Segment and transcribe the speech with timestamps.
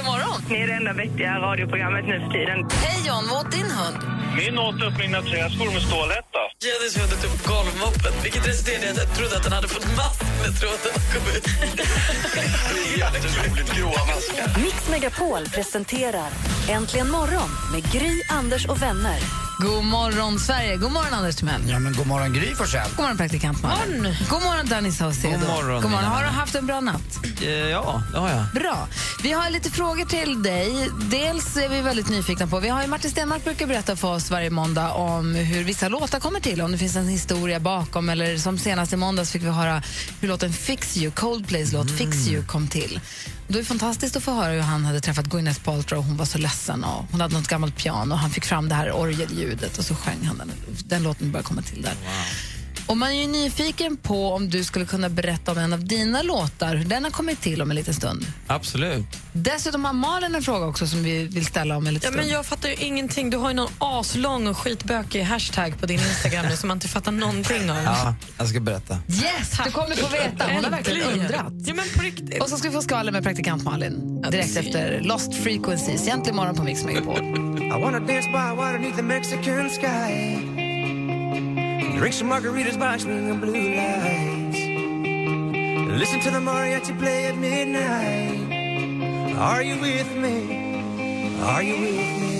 [0.00, 0.42] Äntligen morgon!
[0.50, 2.58] Ni är det enda vettiga radioprogrammet nu för tiden.
[2.84, 3.98] Hej John, vad åt din hund?
[4.36, 6.42] Min åt upp mina träskor med stålhätta.
[6.64, 9.86] Jennies hund åt upp golvmoppen, vilket resulterade i att jag trodde att den hade fått
[10.00, 11.44] mask när tråden kom ut.
[12.74, 13.68] Det är jätteroligt.
[13.76, 14.62] Gråa maskar.
[14.64, 16.30] Mix Megapol presenterar
[16.70, 19.49] Äntligen morgon med Gry, Anders och vänner.
[19.60, 20.76] God morgon, Sverige!
[20.76, 21.62] God morgon, Anders Timell.
[21.68, 22.88] Ja, men god morgon Gry Forssell.
[22.90, 24.14] God morgon, praktikant Malin.
[24.30, 25.38] God morgon, Danny Saucedo.
[25.38, 26.04] God morgon, God morgon.
[26.10, 27.18] Har du haft en bra natt?
[27.42, 28.44] Eh, Ja, det har jag.
[28.54, 28.88] Bra.
[29.22, 30.88] Vi har lite frågor till dig.
[31.10, 32.60] Dels är vi väldigt nyfikna på...
[32.60, 36.20] Vi har ju Martin Stenmark brukar berätta för oss varje måndag om hur vissa låtar
[36.20, 38.08] kommer till, om det finns en historia bakom.
[38.08, 39.82] Eller som senast i måndags fick vi höra
[40.20, 43.00] hur låten Fix You, Coldplays låt Fix You kom till.
[43.48, 46.04] Det är fantastiskt att få höra hur han hade träffat Gwyneth Paltrow.
[46.04, 48.14] Hon var så ledsen och hon hade något gammalt piano.
[48.14, 48.90] Han fick fram det här
[49.50, 50.52] orgelljudet och så sjöng han den.
[50.84, 51.94] Den låten började komma till där.
[52.86, 56.22] Och man är ju nyfiken på om du skulle kunna berätta om en av dina
[56.22, 58.26] låtar, hur den har kommit till om en liten stund.
[58.46, 59.04] Absolut.
[59.32, 62.26] Dessutom har Malin en fråga också som vi vill ställa om en liten Ja, stund.
[62.26, 63.30] men jag fattar ju ingenting.
[63.30, 66.88] Du har ju någon aslång och skitbökig hashtag på din Instagram nu som man inte
[66.88, 67.76] fattar någonting av.
[67.84, 68.98] Ja, jag ska berätta.
[69.08, 70.44] Yes, du kommer få veta.
[70.52, 71.52] Hon har verkligen undrat.
[71.66, 72.42] Ja, men på riktigt.
[72.42, 76.02] Och så ska vi få skvaller med praktikant Malin direkt efter Lost Frequencies.
[76.02, 77.49] Egentligen morgon på Mix Megapol.
[77.70, 80.42] I wanna dance by water beneath the Mexican sky
[81.98, 84.58] Drink some margaritas by swinging blue lights
[86.00, 88.40] Listen to the mariachi play at midnight
[89.38, 91.38] Are you with me?
[91.42, 92.30] Are you with me?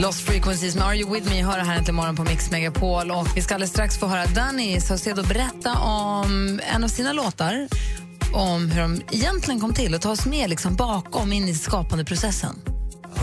[0.00, 3.10] Lost Frequencies med Are You With Me hör här äntligen morgon på Mix Megapol.
[3.10, 7.68] Och vi ska alldeles strax få höra Danny Saucedo berätta om en av sina låtar
[8.32, 12.77] om hur de egentligen kom till och ta oss med liksom bakom in i skapandeprocessen.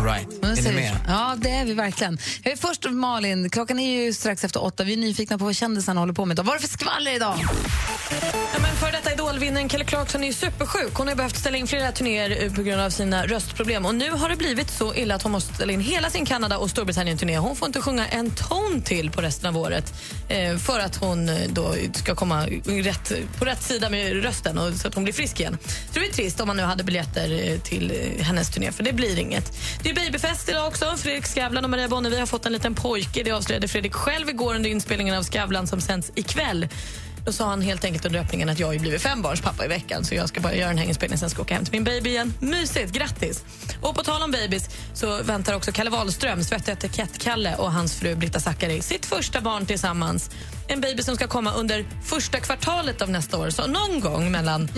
[0.05, 0.43] Right.
[0.43, 0.97] Är ni med?
[1.07, 2.17] Ja, det är vi verkligen.
[2.43, 4.83] Jag är först Malin, klockan är ju strax efter åtta.
[4.83, 6.43] Vi är nyfikna på vad kändisarna håller på med idag.
[6.43, 7.35] Vad är det för skvaller idag?
[8.53, 10.93] Ja, men för detta idolvinnaren Kelly Clarkson är ju supersjuk.
[10.93, 13.85] Hon har behövt ställa in flera turnéer eh, på grund av sina röstproblem.
[13.85, 16.57] Och Nu har det blivit så illa att hon måste ställa in hela sin Kanada
[16.57, 17.37] och Storbritannien-turné.
[17.37, 19.93] Hon får inte sjunga en ton till på resten av året
[20.29, 24.73] eh, för att hon eh, då ska komma rätt, på rätt sida med rösten och
[24.73, 25.57] så att hon blir frisk igen.
[25.93, 28.93] Så det är trist om man nu hade biljetter eh, till hennes turné, för det
[28.93, 29.57] blir inget.
[29.83, 30.93] Det babyfest idag också.
[30.97, 33.23] Fredrik Skavlan och Maria Bonnevie har fått en liten pojke.
[33.23, 36.67] Det avslöjade Fredrik själv igår under inspelningen av Skavlan som sänds ikväll.
[37.25, 40.05] Då sa han helt enkelt under öppningen att jag har ju blivit fembarnspappa i veckan
[40.05, 41.83] så jag ska bara göra den här inspelningen sen ska jag åka hem till min
[41.83, 42.33] baby igen.
[42.39, 43.43] Mysigt, grattis!
[43.81, 48.15] Och på tal om babys så väntar också Kalle Wahlström, svettig etikett-Kalle och hans fru
[48.15, 50.29] Britta Zackari sitt första barn tillsammans.
[50.67, 53.49] En baby som ska komma under första kvartalet av nästa år.
[53.49, 54.69] Så någon gång mellan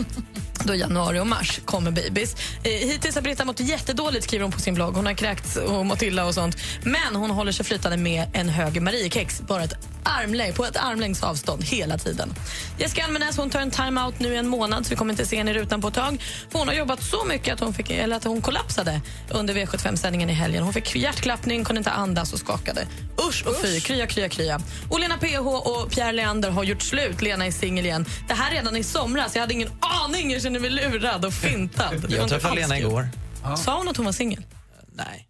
[0.63, 2.35] då januari och mars kommer babys.
[2.63, 4.95] Eh, hittills har Britta mått jättedåligt skriver hon på sin blogg.
[4.95, 6.57] Hon har kräkts och mått illa och sånt.
[6.83, 11.23] Men hon håller sig flytande med en hög Mariekex bara ett armlängd, på ett armlängds
[11.23, 12.33] avstånd hela tiden.
[12.77, 15.37] Jessica Almenäs hon tar en time-out nu i en månad så vi kommer inte se
[15.37, 16.23] henne i rutan på ett tag.
[16.53, 20.33] Hon har jobbat så mycket att hon, fick, eller att hon kollapsade under V75-sändningen i
[20.33, 20.63] helgen.
[20.63, 22.87] Hon fick hjärtklappning, kunde inte andas och skakade.
[23.29, 24.61] Usch och fy, krya, krya, krya.
[24.89, 27.21] Och Lena PH och Pierre Leander har gjort slut.
[27.21, 28.05] Lena är singel igen.
[28.27, 29.35] Det här redan i somras.
[29.35, 30.31] Jag hade ingen aning.
[30.31, 32.05] Jag kände mig lurad och fintad.
[32.09, 33.09] Jag träffade Lena igår.
[33.57, 34.45] Sa hon att hon var singel?
[34.93, 35.27] Nej,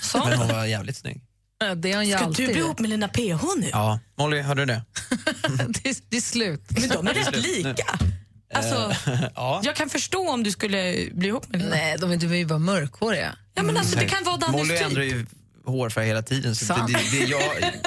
[0.00, 0.46] Sa men hon?
[0.46, 1.20] hon var jävligt snygg.
[1.76, 2.46] Det är hon ju Ska alltid.
[2.48, 3.68] du bli ihop med Lena PH nu?
[3.72, 4.82] Ja, Molly, hörde du det?
[5.68, 6.62] det, är, det är slut.
[6.70, 7.98] Men de är rätt lika.
[8.54, 8.92] Alltså,
[9.34, 9.60] Ja.
[9.64, 11.70] jag kan förstå om du skulle bli ihop med Lena.
[11.70, 13.36] Nej, de är, ju bara mörkhåriga.
[13.54, 14.86] Ja, men alltså, det kan vara Dannys Molly typ.
[14.86, 15.26] ändrar ju
[15.68, 16.54] hårfärg hela tiden.
[16.56, 17.42] Så det, det, det, jag,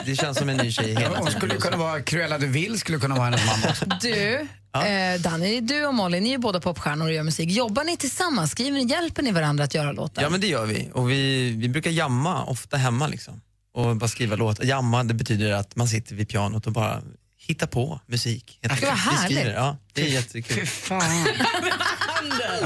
[0.06, 1.32] det känns som en ny tjej hela Hon tiden.
[1.32, 3.86] skulle kunna vara Cruella de Vil skulle kunna vara hennes mamma också.
[4.02, 4.48] Du,
[4.88, 7.50] eh, Danny, du och Molly, ni är ju båda popstjärnor och gör musik.
[7.50, 8.52] Jobbar ni tillsammans?
[8.52, 10.22] Skriver ni, hjälper ni varandra att göra låtar?
[10.22, 10.90] Ja, men det gör vi.
[10.94, 13.42] Och vi, vi brukar jamma ofta hemma liksom.
[13.74, 14.64] Och bara skriva låtar.
[14.64, 17.02] Jamma, det betyder att man sitter vid pianot och bara
[17.48, 18.60] hittar på musik.
[18.62, 19.04] Gud, vad enkelt.
[19.12, 19.56] Vi skriver, härligt.
[19.56, 20.68] Ja, det är Fy jättekul.
[20.68, 21.02] fan.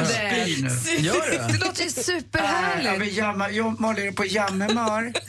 [0.06, 0.98] Spy nu.
[1.06, 1.66] Gör Det det?
[1.66, 3.02] låter ju Ja, superhärligt.
[3.02, 3.50] vi jammar.
[3.52, 5.14] Jo, Molly är på jammemar.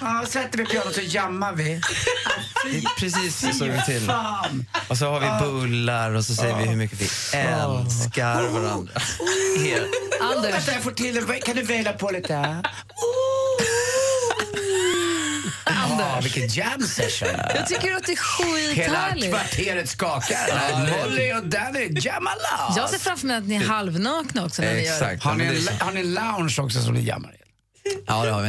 [0.00, 1.80] Ja, sätter vi pianot så jammar vi.
[2.64, 4.10] Det är precis så det går till.
[4.88, 7.04] Och så har vi bullar och så säger vi hur mycket vi
[7.38, 8.92] älskar varandra.
[9.64, 9.90] Helt.
[10.20, 11.38] Anders, Vänta, jag får till det.
[11.40, 12.62] Kan du väla på lite?
[15.98, 17.28] Ja, vilken jam session.
[17.54, 19.30] jag tycker att det är Hela skithärligt.
[19.30, 20.78] kvarteret skakar.
[20.78, 22.76] Molly och Danny jammar loss.
[22.76, 24.94] Jag ser framför mig att ni är halvnakna också när ni gör det.
[24.94, 25.22] Exakt.
[25.22, 27.38] Har ni, en, det har ni en lounge också som ni jammar i?
[28.06, 28.48] Ja, det har vi.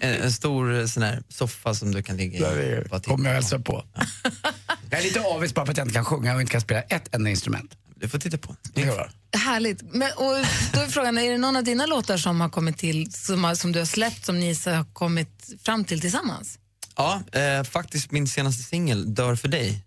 [0.00, 2.84] En, en stor eh, sån här soffa som du kan ligga i.
[2.88, 3.22] Kommer jag på.
[3.28, 3.84] hälsa på.
[4.90, 6.82] Jag är lite avis bara för att jag inte kan sjunga och inte kan spela
[6.82, 7.76] ett enda instrument.
[7.96, 8.56] Du får titta på.
[8.74, 9.10] Gör.
[9.36, 9.82] Härligt.
[9.82, 10.34] Men, och
[10.72, 13.54] då är frågan, är det någon av dina låtar som har kommit till, som, har,
[13.54, 16.58] som du har släppt, som ni så har kommit fram till tillsammans?
[16.96, 19.84] Ja, eh, faktiskt min senaste singel, Dör för dig.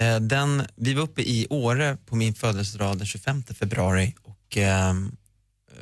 [0.00, 5.16] Eh, den, vi var uppe i Åre på min födelsedag den 25 februari och ehm,
[5.72, 5.76] eh,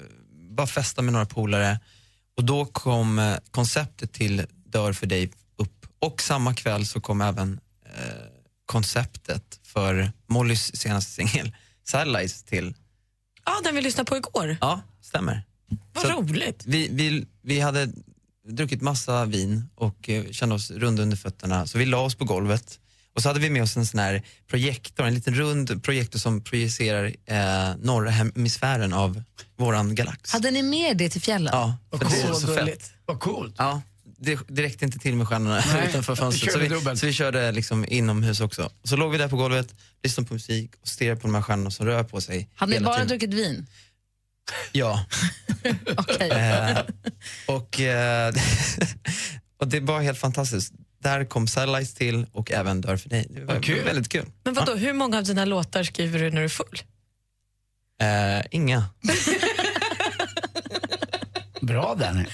[0.51, 1.81] bara festa med några polare.
[2.37, 7.21] Och då kom eh, konceptet till Dör för dig upp och samma kväll så kom
[7.21, 8.27] även eh,
[8.67, 11.53] konceptet för Mollys senaste singel,
[11.85, 12.75] Satellites till.
[13.45, 14.57] Ja, den vi lyssnade på igår.
[14.61, 15.43] Ja, stämmer.
[15.93, 16.63] Vad Så- roligt.
[16.67, 17.89] Vi, vi, vi hade
[18.49, 22.25] druckit massa vin och eh, kände oss runda under fötterna så vi la oss på
[22.25, 22.79] golvet
[23.15, 26.41] och så hade vi med oss en sån här projektor, en liten rund projektor som
[26.45, 29.23] projicerar eh, norra hemisfären av
[29.57, 30.33] våran galax.
[30.33, 31.51] Hade ni med det till fjällen?
[31.53, 32.41] Ja, för Vad det är coolt.
[32.41, 32.93] så fett.
[33.07, 33.55] Vad coolt.
[33.59, 33.83] Ja,
[34.19, 36.53] det, det räckte inte till med stjärnorna Nej, utanför fönstret.
[36.53, 37.01] Så körde vi, dubbelt.
[37.01, 38.71] så vi körde liksom inomhus också.
[38.85, 41.71] Så låg vi där på golvet, lyssnade på musik och stirrade på de här stjärnorna
[41.71, 43.09] som rör på sig Hade ni hela bara tiden.
[43.09, 43.67] druckit vin?
[44.73, 45.05] Ja.
[45.97, 46.31] Okej.
[46.31, 46.79] Eh,
[47.47, 48.35] och, eh,
[49.61, 50.73] och det var helt fantastiskt.
[51.03, 53.27] Där kom Satellites till och även Dör för dig.
[53.31, 53.85] Det var Vad kul.
[53.85, 54.27] väldigt kul.
[54.45, 56.83] Men vadå, hur många av dina låtar skriver du när du är full?
[58.03, 58.85] Eh, inga.
[61.61, 62.25] Bra Danny.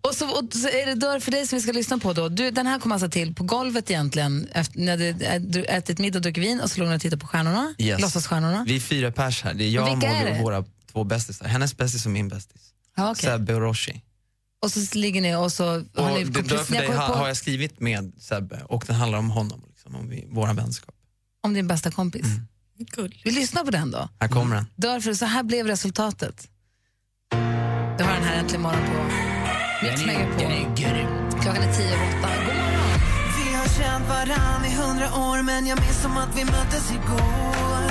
[0.00, 2.28] Och så, och så är det Dör för dig som vi ska lyssna på då.
[2.28, 5.08] Du, den här kom alltså till på golvet egentligen, efter, när du
[5.64, 8.00] ä- ätit middag och druckit vin och så låg ni och tittade på stjärnorna, Yes.
[8.00, 8.64] låtsasstjärnorna.
[8.68, 9.54] Vi är fyra pers här.
[9.54, 10.36] Det är jag, vilka är Molly det?
[10.38, 11.46] och våra två bästisar.
[11.46, 12.62] Hennes bästis och min bästis.
[12.96, 13.30] Ja, okej.
[13.30, 14.02] Sebbe och Roshi.
[14.62, 16.96] Och så ligger ni och så har Och ni det, Dör för ni har dig
[16.96, 20.26] ha, på har jag skrivit med Sebbe och den handlar om honom, liksom, om vi,
[20.30, 20.94] våra vänskap.
[21.42, 22.26] om din bästa kompis.
[22.78, 23.20] Gull.
[23.24, 24.08] Vi lyssnar på den då.
[24.20, 24.66] Här kommer den.
[24.76, 26.48] Dör för så här blev resultatet.
[27.98, 29.02] Du har den här äntligen morgon på
[29.86, 30.36] Mix Megapol.
[31.42, 32.28] Klockan är tio över åtta.
[32.46, 33.00] God morgon!
[33.38, 37.83] Vi har känt varann i hundra år men jag minns som att vi möttes igår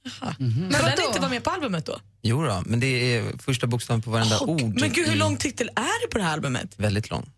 [0.03, 1.01] Men Men den vadå?
[1.07, 1.99] inte vara med på albumet då?
[2.21, 4.79] Jo då, men det är första bokstaven på varenda Och- ord.
[4.79, 6.79] men gud, hur i- lång titel är det på det här albumet?
[6.79, 7.31] Väldigt lång.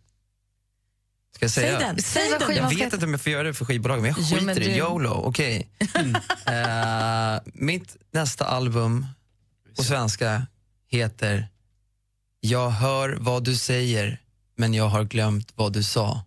[1.36, 1.80] Ska jag Säg säga?
[1.80, 1.95] den.
[2.01, 2.56] Säg Säg vad den.
[2.57, 4.57] Jag vet inte om jag får göra det för skivbolaget, men jag Jo, skiter men
[4.57, 5.10] i du- YOLO.
[5.12, 5.70] Okej.
[6.46, 9.06] Eh, mitt nästa album
[9.77, 10.48] på svenska
[10.91, 11.48] heter
[12.39, 14.22] Jag hör vad du säger,
[14.57, 16.24] men jag har glömt vad du sa.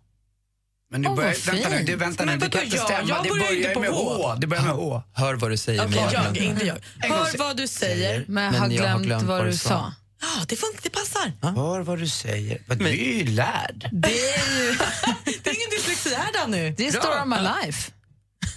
[0.91, 2.85] Men du Åh, börjar, vad vänta nu, det, vänta Men nu, det kan inte jag?
[2.85, 3.09] stämma.
[3.09, 4.13] Jag det börjar inte börjar på med H.
[4.27, 4.35] H.
[4.35, 5.01] Det börjar med H.
[5.13, 6.77] Hör vad du säger, Okej, men jag har jag, inte jag.
[7.09, 8.25] Hör vad du säger.
[8.27, 9.93] Men jag har Men jag har glömt, glömt vad du sa.
[10.21, 11.31] Ja, det, funkar, det passar.
[11.55, 12.61] Hör vad du säger.
[12.65, 13.89] Men du är ju lärd.
[13.91, 14.77] Det är ju
[15.43, 16.71] Det är ingen dyslexi här Danny.
[16.77, 17.91] det är Story of My Life.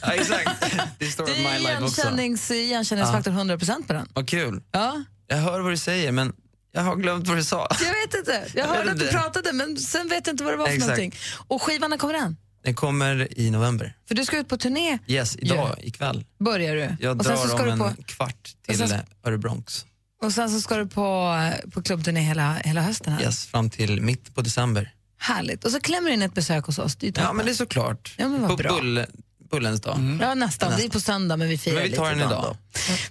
[0.06, 0.50] Ja, exakt.
[0.98, 2.00] Det står Det My är Life också.
[2.00, 4.08] igenkännings, igenkänningsfaktor 100% på den.
[4.14, 4.62] Vad kul.
[4.72, 5.04] Ja.
[5.26, 6.32] Jag hör vad du säger, men
[6.72, 7.68] jag har glömt vad du sa.
[7.80, 8.44] Jag vet inte.
[8.60, 10.88] Jag hörde att du pratade men sen vet jag inte vad det var för Exakt.
[10.88, 11.14] någonting.
[11.46, 12.36] Och skivan, när kommer den?
[12.64, 13.96] Den kommer i november.
[14.08, 16.24] För du ska ut på turné, Yes, idag, ikväll.
[16.44, 16.96] börjar du.
[17.00, 19.86] Jag och sen så drar ska om du en på, kvart Och sen- till Örebronx.
[20.22, 21.36] och sen så ska du på,
[21.72, 23.12] på klubbturné hela, hela hösten.
[23.12, 23.22] Här.
[23.22, 24.90] Yes, fram till mitt på december.
[25.18, 25.64] Härligt.
[25.64, 26.96] Och så klämmer du in ett besök hos oss.
[26.96, 28.14] Det ju Ja, men det är såklart.
[28.18, 28.72] Ja, men vad på bra.
[28.72, 29.04] bull,
[29.54, 30.18] Bullens dag.
[30.20, 30.72] Ja, nästan.
[30.76, 32.42] Det är på söndag, men vi firar Men vi tar lite den idag.
[32.42, 32.56] då.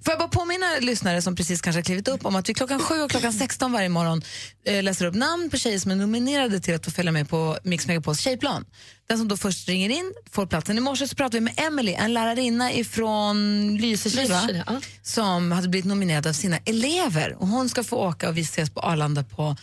[0.04, 2.80] Får jag bara påminna lyssnare som precis kanske har klivit upp om att vi klockan
[2.80, 4.22] 7 och klockan 16 varje morgon
[4.66, 7.58] eh, läser upp namn på tjejer som är nominerade till att få följa med på
[7.64, 8.66] Mix Megapols tjejplan.
[9.08, 10.78] Den som då först ringer in får platsen.
[10.78, 13.82] I morse så pratade vi med Emily, en lärarinna ifrån va?
[13.82, 14.82] Lysekil, ja.
[15.02, 17.36] som hade blivit nominerad av sina elever.
[17.40, 19.56] Och hon ska få åka och vi ses på Arlanda på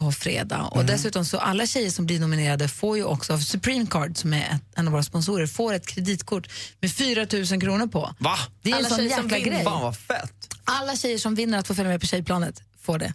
[0.00, 0.62] på fredag.
[0.62, 4.40] Och dessutom så alla tjejer som blir nominerade får ju också, Supreme Card som är
[4.54, 6.48] ett, en av våra sponsorer, får ett kreditkort
[6.80, 8.14] med 4 000 kronor på.
[8.18, 8.38] Va?
[8.62, 9.38] Det är Alla en sån jäkla vinner.
[9.50, 9.64] grej.
[9.64, 10.54] Fan vad fett.
[10.64, 13.12] Alla tjejer som vinner att få följa med på tjejplanet får det.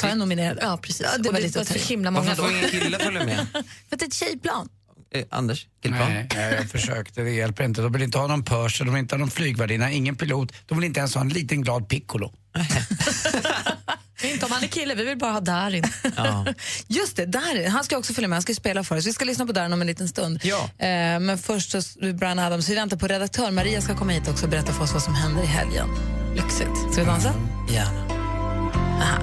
[0.00, 0.60] Så är nominerade.
[0.62, 1.00] Ja, precis.
[1.12, 2.48] Ja, det Och var det lite var så himla många Varför då.
[2.48, 3.46] får ingen kille följa med?
[3.52, 3.58] För
[3.96, 4.68] att det är ett tjejplan.
[5.14, 6.08] Eh, Anders, killplan?
[6.12, 7.80] Nej, jag, jag försökte, det hjälper inte.
[7.82, 10.52] De vill inte ha någon purser, de vill inte ha någon flygvärdinna, ingen pilot.
[10.66, 12.32] De vill inte ens ha en liten glad piccolo.
[14.24, 15.84] Inte om han är kille, vi vill bara ha Darin.
[16.16, 16.46] Ja.
[16.86, 19.06] Just det, Darin, han ska också följa med, han ska spela för oss.
[19.06, 20.40] Vi ska lyssna på Darin om en liten stund.
[20.42, 20.70] Ja.
[20.78, 21.80] Eh, men först så
[22.14, 23.50] Brian Adams, vi väntar på redaktör.
[23.50, 25.88] Maria ska komma hit också och berätta för oss vad som händer i helgen.
[26.36, 26.92] Lyxigt.
[26.92, 27.34] Ska vi dansa?
[27.70, 28.22] Gärna.
[29.02, 29.18] Aha.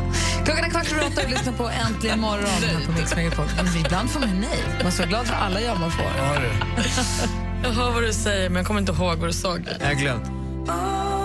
[0.46, 3.46] Klockan är kvart över åtta och lyssnar på Äntligen morgon här på Mix Megapol.
[3.86, 4.60] Ibland får man ju nej.
[4.84, 6.06] Man ska vara glad för alla ja man får.
[6.18, 6.84] Ja, du.
[7.64, 9.58] Jag hör vad du säger, men jag kommer inte ihåg vad du sa.
[9.80, 11.19] Jag har glömt.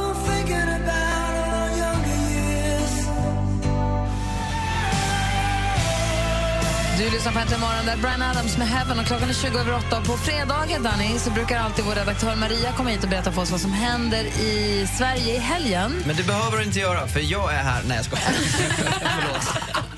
[7.04, 9.74] Du lyssnar på Äntligen morgon där Brian Adams med Heaven och klockan är 20 över
[9.74, 10.00] 8.
[10.00, 13.50] På fredagar, Danny, så brukar alltid vår redaktör Maria komma hit och berätta för oss
[13.50, 16.02] vad som händer i Sverige i helgen.
[16.06, 17.82] Men det behöver du inte göra, för jag är här.
[17.88, 18.24] Nej, jag skojar.
[19.00, 19.48] Förlåt.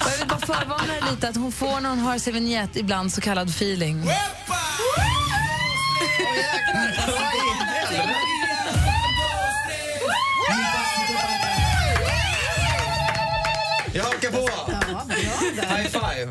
[0.00, 2.76] Och jag vill bara förvarna dig lite att hon får när hon hör sin vignett
[2.76, 4.04] ibland så kallad feeling.
[13.92, 14.85] Jag hakar på!
[15.16, 16.28] High five!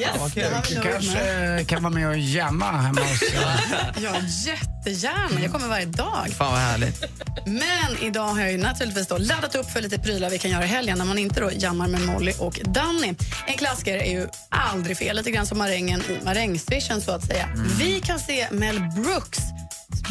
[0.00, 0.44] Yes, vad kul.
[0.68, 3.22] Du kanske kan vara med och jamma hemma hos...
[4.02, 4.14] Ja,
[4.46, 5.40] jättegärna.
[5.40, 6.28] Jag kommer varje dag.
[6.38, 7.04] Fan vad härligt.
[7.46, 10.64] Men idag har jag ju naturligtvis då laddat upp för lite prylar vi kan göra
[10.64, 13.14] i helgen när man inte då jammar med Molly och Danny.
[13.46, 17.48] En klassiker är ju aldrig fel, lite grann som marängen i marängsvischen så att säga.
[17.78, 19.38] Vi kan se Mel Brooks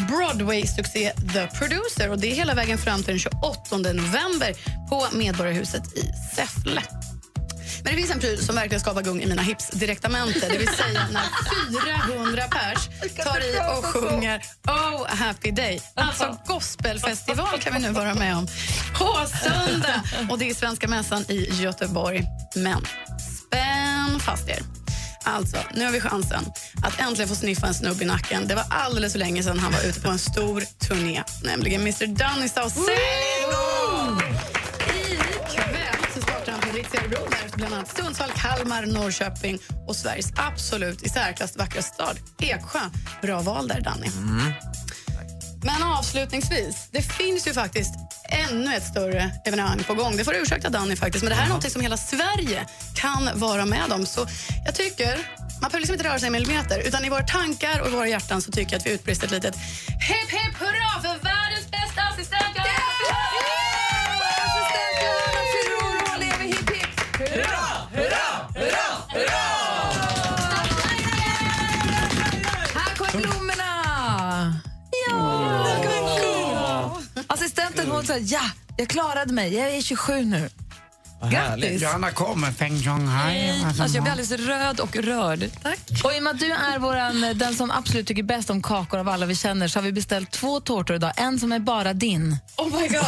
[0.08, 4.54] Broadway-succé The Producer och det är hela vägen fram till den 28 november
[4.88, 6.04] på Medborgarhuset i
[6.36, 6.82] Säffle.
[7.88, 10.48] Men det finns en pryl som verkligen skapar gung i mina hips-direktamente.
[10.48, 12.88] Det vill säga när 400 pers
[13.24, 15.80] tar i och sjunger Oh happy day.
[15.94, 18.46] Alltså gospelfestival kan vi nu vara med om
[18.94, 20.02] på söndag.
[20.30, 22.24] Och det är Svenska mässan i Göteborg.
[22.54, 22.86] Men
[23.46, 24.62] spänn fast er.
[25.24, 26.44] Alltså, nu har vi chansen
[26.82, 28.48] att äntligen få sniffa en snubb i nacken.
[28.48, 32.06] Det var alldeles för länge sedan han var ute på en stor turné, nämligen Mr
[32.06, 32.76] Dunny South
[37.08, 42.78] Örebro, bland annat Sundsvall, Kalmar, Norrköping och Sveriges absolut i särklass vackraste stad, Eksjö.
[43.22, 44.06] Bra val där, Danny.
[45.62, 47.94] Men avslutningsvis, det finns ju faktiskt
[48.28, 50.16] ännu ett större evenemang på gång.
[50.16, 53.30] Det får du ursäkta Danny faktiskt, men det här är något som hela Sverige kan
[53.34, 54.06] vara med om.
[54.06, 54.26] Så
[54.64, 55.18] jag tycker,
[55.60, 58.08] man behöver liksom inte röra sig en millimeter, utan i våra tankar och i våra
[58.08, 62.02] hjärtan så tycker jag att vi utbrister ett litet hipp hipp hurra för världens bästa
[62.02, 62.87] assistent Johanna
[77.28, 78.40] Assistenten hon sa ja,
[78.76, 79.54] jag klarade mig.
[79.54, 80.48] Jag är 27 nu.
[81.20, 81.82] Vad härligt.
[81.82, 83.64] Johanna kommer, Feng Zhonghai.
[83.64, 85.50] Alltså, jag blir alldeles röd och rörd.
[85.62, 85.78] Tack.
[86.04, 89.00] Och i och med att du är våran, den som absolut tycker bäst om kakor
[89.00, 91.12] av alla vi känner så har vi beställt två tårtor idag.
[91.16, 92.36] En som är bara din.
[92.56, 92.98] Oh my god!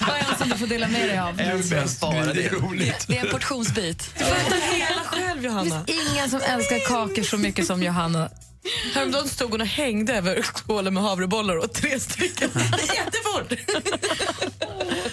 [0.00, 1.40] Och en som du får dela med dig av.
[1.40, 3.04] En bäst, men det är roligt.
[3.08, 4.10] Det är en portionsbit.
[4.18, 5.84] Du får äta hela själv, Det Johanna.
[5.86, 8.28] finns ingen som älskar kakor så mycket som Johanna.
[8.94, 12.50] Häromdagen stod hon och hängde över skålen med havrebollar och tre stycken.
[12.94, 13.52] Jättefort!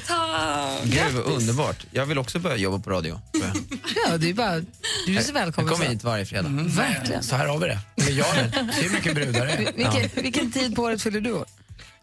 [0.08, 0.84] Tack!
[0.84, 1.86] Gud, vad underbart.
[1.92, 3.22] Jag vill också börja jobba på radio.
[3.34, 3.42] jag.
[4.08, 4.60] Ja, det är bara,
[5.06, 5.72] du är så Jag välkommen.
[5.74, 5.92] kommer så.
[5.92, 6.50] hit varje fredag.
[6.52, 7.24] Verkligen.
[7.24, 7.80] Så här har vi det.
[8.12, 8.86] Jag det.
[8.86, 9.58] Är mycket brudar.
[9.76, 11.46] Vilken, vilken tid på året fyller du år?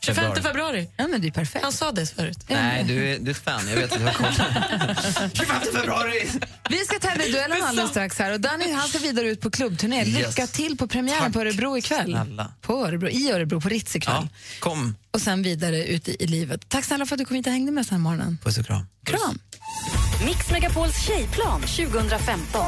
[0.00, 0.88] 25 februari.
[0.96, 1.62] Ja, men det är perfekt.
[1.64, 2.38] Han sa det förut.
[2.48, 3.68] Nej, du är, du är ett fan.
[3.68, 4.32] Jag vet att du har koll.
[5.34, 6.28] 25 februari!
[6.70, 9.50] Vi ska tävla i duellen alldeles strax här och Danny han ska vidare ut på
[9.50, 10.04] klubbturné.
[10.04, 10.50] Lycka Yes.
[10.52, 11.32] till på premiären Tack.
[11.32, 12.10] på Örebro ikväll.
[12.12, 12.52] Snälla.
[12.60, 14.14] På Örebro, I Örebro, på Ritz ikväll.
[14.22, 14.28] Ja,
[14.60, 14.94] kom.
[15.10, 16.68] Och sen vidare ut i, i livet.
[16.68, 18.38] Tack snälla för att du kom hit och hängde med oss den här morgonen.
[18.44, 18.86] Puss och kram.
[19.06, 19.38] Kram!
[20.26, 22.62] Mix Megapols tjejplan 2015.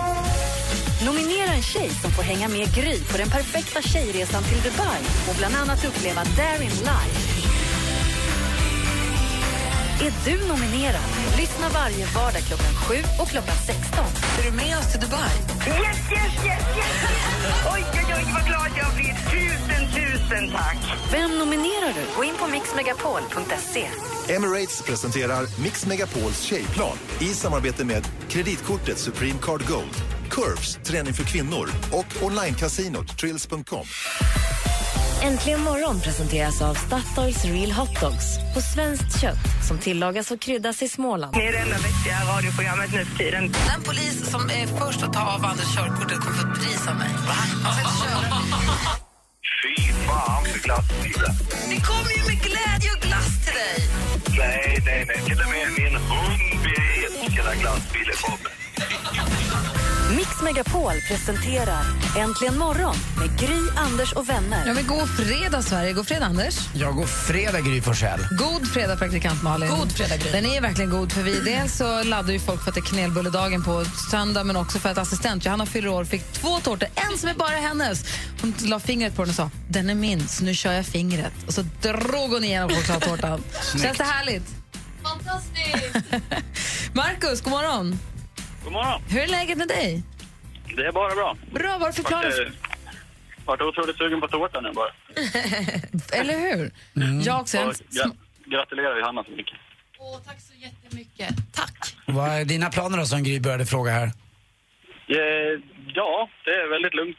[1.06, 5.34] Nominera en tjej som får hänga med Gry på den perfekta tjejresan till Dubai och
[5.38, 7.18] bland annat uppleva Darin live.
[10.06, 11.08] Är du nominerad?
[11.36, 14.04] Lyssna varje vardag klockan 7 och klockan 16.
[14.38, 15.34] Är du med oss till Dubai?
[15.66, 16.96] Yes, yes, yes, yes!
[17.74, 19.14] Oj, oj, oj, vad glad jag blir.
[19.30, 20.78] Tusen, tusen tack!
[21.12, 22.16] Vem nominerar du?
[22.16, 23.88] Gå in på mixmegapol.se.
[24.34, 29.94] Emirates presenterar Mix Megapols tjejplan i samarbete med kreditkortet Supreme Card Gold,
[30.32, 33.86] Curves, träning för kvinnor och onlinekasinot Trills.com.
[35.22, 40.82] Äntligen morgon presenteras av Statoils Real Hot Dogs på svenskt kött som tillagas och kryddas
[40.82, 41.36] i Småland.
[41.36, 43.42] Ni är det enda vettiga radioprogrammet nu för tiden.
[43.42, 46.96] Den polis som är först att ta av Anders körkortet kommer få ett pris av
[46.96, 47.10] mig.
[49.62, 51.34] Fy fan för glassbilen.
[51.70, 53.78] Det kommer ju med glädje och glass till dig.
[54.38, 55.20] Nej, nej, nej.
[55.26, 56.66] Till och med min hund
[57.04, 58.61] älskar glassbilen kommer.
[60.16, 61.84] Mix Megapol presenterar
[62.18, 64.66] Äntligen morgon med Gry, Anders och vänner.
[64.66, 65.92] Ja, men god fredag, Sverige.
[65.92, 66.58] God fredag, Anders.
[66.74, 68.20] Jag går fredag, Gry Forssell.
[68.38, 69.70] God fredag, praktikant Malin.
[69.70, 70.30] God fredag, Gry.
[70.30, 71.12] Den är verkligen god.
[71.12, 74.56] för vi Dels så laddar ju folk för att det är knelbulledagen på söndag men
[74.56, 78.04] också för att assistent Johanna fyller år fick två tårtor, en som är bara hennes.
[78.40, 81.32] Hon la fingret på den och sa den är min, så nu kör jag fingret.
[81.46, 83.42] Och så drog hon igenom chokladtårtan.
[83.82, 84.44] Känns det härligt?
[85.02, 86.22] Fantastiskt!
[86.92, 87.98] Markus, god morgon.
[88.64, 89.02] God morgon.
[89.10, 90.02] Hur är läget med dig?
[90.76, 91.36] Det är bara bra.
[91.50, 92.52] Bra, vad förklarar Vart, eh,
[93.44, 94.90] Vart otroligt sugen på tårta nu bara.
[96.20, 96.70] Eller hur?
[97.24, 97.58] Jag också.
[97.58, 98.16] Och gra-
[98.46, 99.56] gratulerar vi Hanna så mycket.
[99.98, 101.34] Åh, tack så jättemycket.
[101.54, 101.96] Tack.
[102.06, 104.06] Vad är dina planer då, som Gry började fråga här?
[105.08, 105.60] Eh,
[105.94, 107.16] ja, det är väldigt lugnt.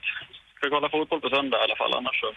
[0.58, 2.34] Ska kolla fotboll på söndag i alla fall, annars så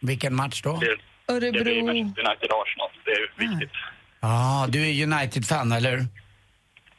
[0.00, 0.76] Vilken match då?
[0.76, 0.88] blir
[1.26, 1.84] det blir Örebro.
[1.86, 2.90] Manchester United Arsenal.
[3.04, 3.72] Det är viktigt.
[4.20, 6.06] Ja, du är United-fan, eller?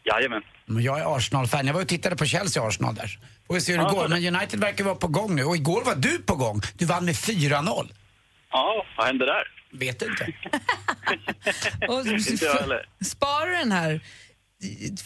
[0.04, 0.44] Jajamän.
[0.66, 1.68] Men jag är Arsenal-fan.
[1.68, 3.20] Jag var och tittade på Chelsea-Arsenal där.
[3.48, 4.08] Får vi se hur det Ja, går.
[4.08, 5.44] Men United verkar vara på gång nu.
[5.44, 6.62] Och igår var du på gång.
[6.78, 7.92] Du vann med 4-0.
[8.52, 9.44] Ja, vad hände där?
[9.72, 10.28] Vet du inte?
[11.88, 12.90] Och Inte jag heller.
[13.06, 14.02] sparar du den här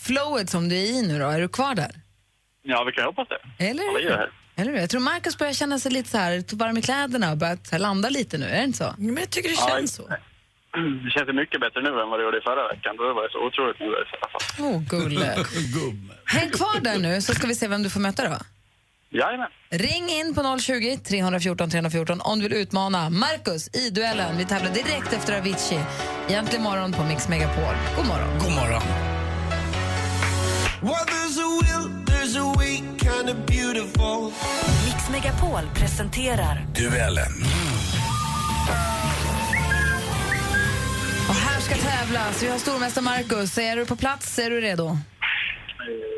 [0.04, 1.26] flowet som du är i nu då?
[1.28, 1.92] Är du kvar där?
[2.62, 3.66] Ja, vi kan hoppas det.
[3.66, 4.10] Eller Ja, hur?
[4.10, 4.30] jag.
[4.56, 4.80] Eller hur?
[4.80, 7.38] Jag tror Markus börjar känna sig lite så här, varm i kläderna och
[7.72, 8.46] här landa lite nu.
[8.46, 8.94] Är det inte så?
[8.98, 10.10] Men jag tycker det Ja, känns så.
[11.06, 12.98] Det känns mycket bättre nu än vad det gjorde i förra veckan.
[12.98, 14.44] Då var jag så otroligt nervös i alla fall.
[14.60, 15.36] Åh, oh, gulle.
[16.26, 18.38] Häng kvar där nu så ska vi se vem du får möta då.
[19.12, 19.48] Jajamän.
[19.70, 24.38] Ring in på 020 314 314 om du vill utmana Markus i duellen.
[24.38, 25.80] Vi tävlar direkt efter Avicii.
[26.30, 27.76] Egentligen morgon på Mix Megapol.
[27.96, 28.40] God morgon.
[28.40, 28.82] God morgon.
[30.82, 34.32] Well, there's a will, there's a way, kind of beautiful.
[34.86, 37.34] Mix Megapol presenterar Duellen.
[41.30, 42.44] Och här ska tävlas.
[42.44, 43.58] Vi har stormästare Markus.
[43.58, 44.40] Är du på plats?
[44.40, 44.98] Är du redo?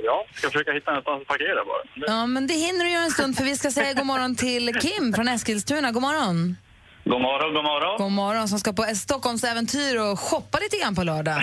[0.06, 1.84] Ja, ska försöka hitta någonstans att parkera bara.
[2.16, 4.74] Ja, men det hinner du göra en stund för vi ska säga god morgon till
[4.82, 5.92] Kim från Eskilstuna.
[5.92, 6.58] God morgon.
[7.04, 7.98] God morgon, god morgon.
[7.98, 11.42] God morgon som ska på ett Stockholmsäventyr och shoppa lite grann på lördag.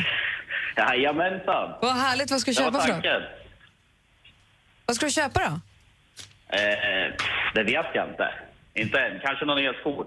[0.76, 1.74] Jajamensan.
[1.82, 2.30] Vad härligt.
[2.30, 3.22] Vad ska du Det köpa för något?
[4.86, 5.60] Vad ska du köpa då?
[6.56, 7.14] Eh,
[7.54, 8.28] det vet jag inte.
[8.74, 9.20] Inte än.
[9.24, 10.06] Kanske några nya skor.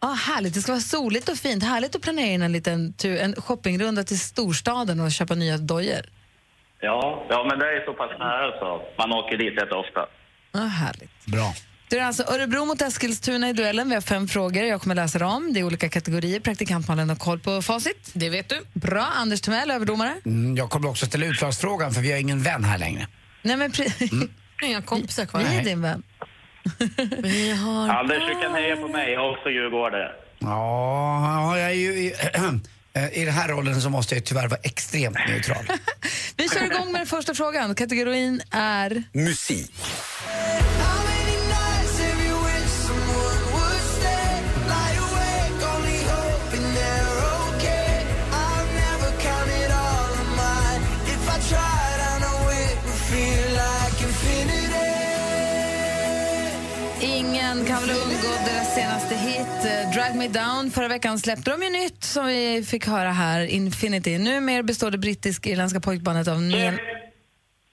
[0.00, 0.54] Ah, härligt.
[0.54, 1.62] Det ska vara soligt och fint.
[1.64, 6.02] Härligt att planera in en liten tur, en shoppingrunda till storstaden och köpa nya dojor.
[6.80, 10.00] Ja, ja, men det är så pass nära så man åker dit rätt ofta.
[10.52, 11.10] Ah, härligt.
[11.26, 11.54] Bra.
[11.90, 13.88] Det är alltså Örebro mot Eskilstuna i duellen.
[13.88, 14.62] Vi har fem frågor.
[14.64, 15.52] Jag kommer läsa dem.
[15.52, 16.40] Det är olika kategorier.
[16.40, 18.10] Praktikantmannen har koll på facit.
[18.12, 18.60] Det vet du.
[18.72, 19.02] Bra.
[19.16, 20.14] Anders Timell, överdomare.
[20.26, 23.06] Mm, jag kommer också ställa utslagsfrågan för vi har ingen vän här längre.
[23.42, 24.28] Nej, men pre-
[24.64, 25.40] Inga kompisar kvar.
[25.40, 26.02] Vi är din vän.
[27.18, 27.88] Vi har...
[27.88, 29.12] Anders, du kan heja på mig.
[29.12, 30.10] Jag är också djurgårdare.
[30.38, 32.14] Ja, jag är ju i,
[33.12, 35.64] i den här rollen så måste jag tyvärr vara extremt neutral.
[36.36, 37.74] Vi kör igång med den första frågan.
[37.74, 39.02] Kategorin är...
[39.12, 39.74] Musik.
[60.08, 60.70] Drag Me Down.
[60.70, 64.18] Förra veckan släppte de ju nytt som vi fick höra här, Infinity.
[64.18, 66.78] Numera består det brittisk-irländska pojkbandet av Neil...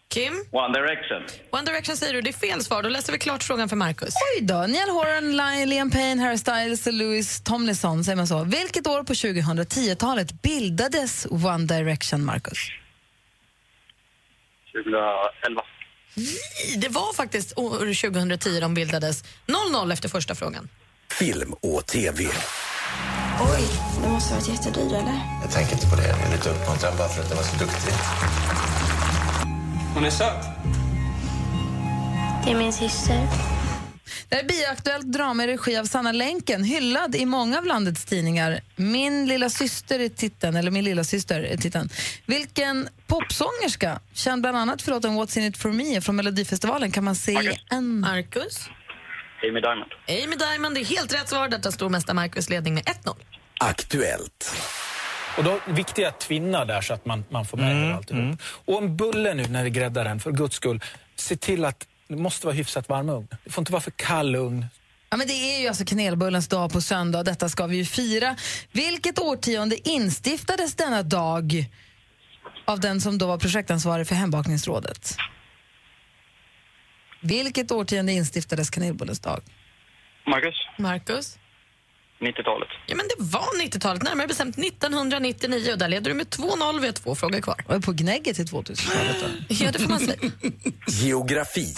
[0.08, 0.34] Kim?
[0.52, 1.24] One Direction.
[1.52, 2.22] One Direction säger du.
[2.22, 2.84] Det är fel svar.
[2.84, 4.14] Då läser vi klart frågan för Markus.
[4.38, 8.44] Oj då, Neil Horan, Li- Liam Payne, Harry Styles och Louis Tomlinson, säger man så.
[8.44, 12.58] Vilket år på 2010-talet bildades One Direction, Marcus?
[14.74, 15.62] 2011.
[16.16, 19.24] Nej, Det var faktiskt år 2010 de bildades.
[19.74, 20.70] 0-0 efter första frågan.
[21.12, 22.24] Film och TV.
[23.42, 23.64] Oj,
[24.04, 25.20] det måste ha varit jättedyr eller?
[25.42, 26.08] Jag tänker inte på det.
[26.08, 27.94] Jag är lite uppmuntrad bara för att jag var så duktig.
[29.94, 30.46] Hon är söt.
[32.46, 33.28] Det är min syster.
[34.30, 38.06] Det här är bioaktuellt drama i regi av Sanna Länken, hyllad i många av landets
[38.06, 38.62] tidningar.
[38.76, 41.90] Min lilla syster är titeln, eller Min lilla syster är titeln.
[42.26, 47.04] Vilken popsångerska, känd bland annat för låten What's in it for me från Melodifestivalen, kan
[47.04, 48.00] man se i en...
[48.00, 48.70] Marcus?
[49.50, 49.92] Amy Diamond.
[50.08, 51.48] Amy Diamond, det är helt rätt svar.
[51.50, 53.16] Detta stormästare Marcus ledning med 1-0.
[53.60, 54.56] Aktuellt.
[55.38, 58.40] Och då viktiga tvinna där så att man, man får med Mm, mm, alltihop.
[58.66, 60.84] Och en bulle nu när vi gräddar den, för guds skull,
[61.16, 63.28] se till att det måste vara hyfsat varm ugn.
[63.44, 64.66] Det får inte vara för kall ugn.
[65.10, 67.86] Ja, men det är ju alltså kanelbullens dag på söndag och detta ska vi ju
[67.86, 68.36] fira.
[68.72, 71.70] Vilket årtionde instiftades denna dag
[72.66, 75.18] av den som då var projektansvarig för Hembakningsrådet?
[77.26, 79.42] Vilket årtionde instiftades kanelbullens dag?
[80.28, 80.56] Marcus?
[80.80, 81.38] Marcus?
[82.20, 82.68] 90-talet.
[82.88, 86.80] Ja, men det var 90-talet, närmare bestämt 1999 och där leder du med 2-0.
[86.80, 87.64] Vi har två frågor kvar.
[87.68, 89.56] Och på gnägget till 2000-talet då?
[89.56, 90.32] Ja, det får man säga.
[90.88, 91.76] Geografi.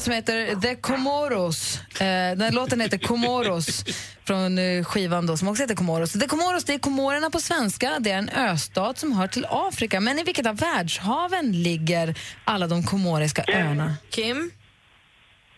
[0.00, 1.80] Albumet som heter The Comoros.
[2.00, 3.84] Eh, den låten heter Comoros
[4.24, 6.12] från eh, skivan då, som också heter Comoros.
[6.12, 7.98] The Comoros det är Komorerna på svenska.
[8.00, 10.00] Det är en östat som hör till Afrika.
[10.00, 13.96] Men i vilket av världshaven ligger alla de komoriska öarna?
[14.10, 14.50] Kim?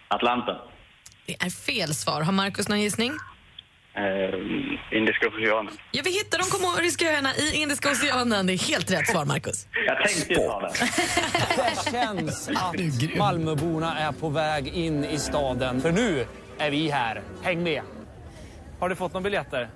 [0.09, 0.57] Atlanten.
[1.27, 2.23] Det är fel svar.
[2.23, 3.13] Har Markus någon gissning?
[3.95, 5.73] Eh, Indiska oceanen.
[5.91, 8.47] Ja, vi hittar de komoriska öarna i Indiska oceanen.
[8.47, 9.67] Det är helt rätt svar, Markus.
[9.87, 10.73] Jag tänkte ju ta det.
[11.57, 15.81] Det känns att Malmöborna är på väg in i staden.
[15.81, 16.27] För nu
[16.59, 17.23] är vi här.
[17.43, 17.83] Häng med.
[18.81, 19.69] Har du fått några biljetter?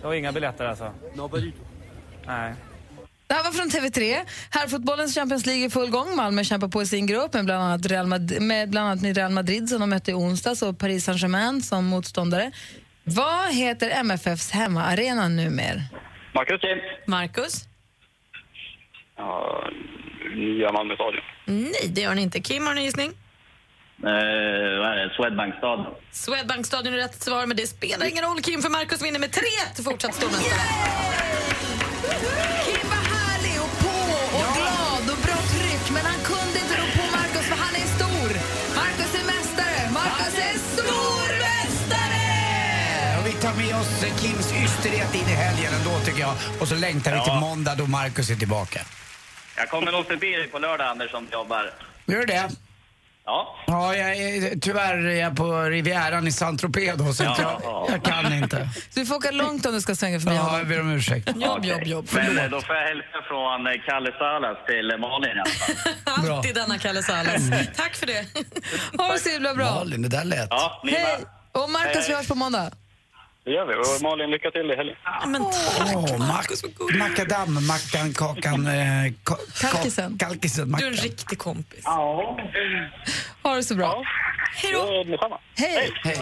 [0.00, 0.92] Du har inga biljetter alltså?
[2.26, 2.54] Nej.
[3.26, 4.24] Det här var från TV3.
[4.50, 6.16] Herrfotbollens Champions League är i full gång.
[6.16, 9.30] Malmö kämpar på i sin grupp med bland annat Real Madrid, med bland annat Real
[9.32, 12.52] Madrid som de mötte i onsdags och Paris Saint-Germain som motståndare.
[13.04, 15.80] Vad heter MFFs hemmaarena numera?
[16.34, 16.60] Marcus?
[17.06, 17.64] Markus?
[19.16, 19.70] Ja,
[20.36, 21.20] nya Malmö stadion.
[21.44, 22.40] Nej, det gör ni inte.
[22.40, 23.12] Kim, har ni en gissning?
[23.98, 25.14] Eh, vad är det?
[25.16, 25.86] Swedbankstadion.
[26.12, 28.42] Swedbankstadion är rätt svar, men det spelar ingen roll.
[28.42, 31.35] Kim för Markus vinner med 3-1 fortsatt stormästare.
[43.56, 46.34] Med oss eh, Kims ysterhet in i helgen ändå tycker jag.
[46.60, 47.40] Och så längtar vi till Ja.
[47.40, 48.80] måndag då Markus är tillbaka.
[49.56, 51.70] Jag kommer nog förbi dig på lördag, Anders, som jobbar.
[52.06, 52.48] Gör du det?
[53.28, 53.56] Ja.
[53.66, 58.04] Ja, jag är, tyvärr är jag på Rivieran i Saint-Tropez då, så att jag, jag
[58.04, 58.68] kan inte.
[58.90, 61.28] Så du får åka långt om du ska svänga förbi Ja, jag ber om ursäkt.
[61.36, 62.08] Jobb, jobb, jobb.
[62.12, 65.42] Men eh, då får jag hälsa från eh, Kalle Salas till Malin i.
[66.36, 67.42] Alltid denna Kalle Salas.
[67.76, 68.26] Tack för det.
[68.98, 69.74] Ha det så himla bra.
[69.74, 70.46] Malin, det där lät...
[70.50, 71.16] Ja, ni Hej!
[71.52, 72.70] Och Markus, vi hörs på måndag.
[73.46, 73.74] Det gör vi.
[73.74, 74.96] Och Malin, lycka till i helgen.
[75.26, 76.50] Men Åh, mack,
[76.98, 80.18] makadam, mackan, kakan, eh, ka, Kalkisen.
[80.18, 81.80] kalkisen, du är en riktig kompis.
[81.84, 82.38] Ja.
[83.42, 84.04] Ha det så bra.
[84.56, 84.78] Hej då.
[84.78, 85.38] Ja, detsamma.
[85.56, 85.92] Hej!
[86.04, 86.16] Hej.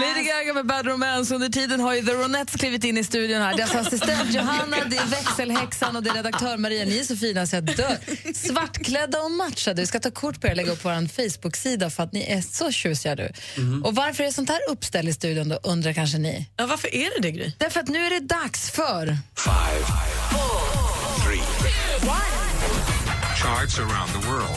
[0.00, 1.34] Lady Gaga med Bad Romance.
[1.34, 3.56] Under tiden har ju The Ronettes klivit in i studion här.
[3.56, 6.84] Deras assistent Johanna, det är växelhäxan och det är redaktör Maria.
[6.84, 7.96] Ni är så fina så jag dör.
[8.34, 9.82] Svartklädda och matchade.
[9.82, 12.32] Vi ska ta kort på er och lägga upp på vår Facebook-sida för att ni
[12.32, 13.32] är så tjusiga nu.
[13.84, 16.48] Och varför är sånt här uppställ i studion då, undrar kanske ni?
[16.56, 17.52] Ja, varför är det det, Gry?
[17.58, 19.16] Därför att nu är det dags för...
[23.42, 24.56] Charts around the world.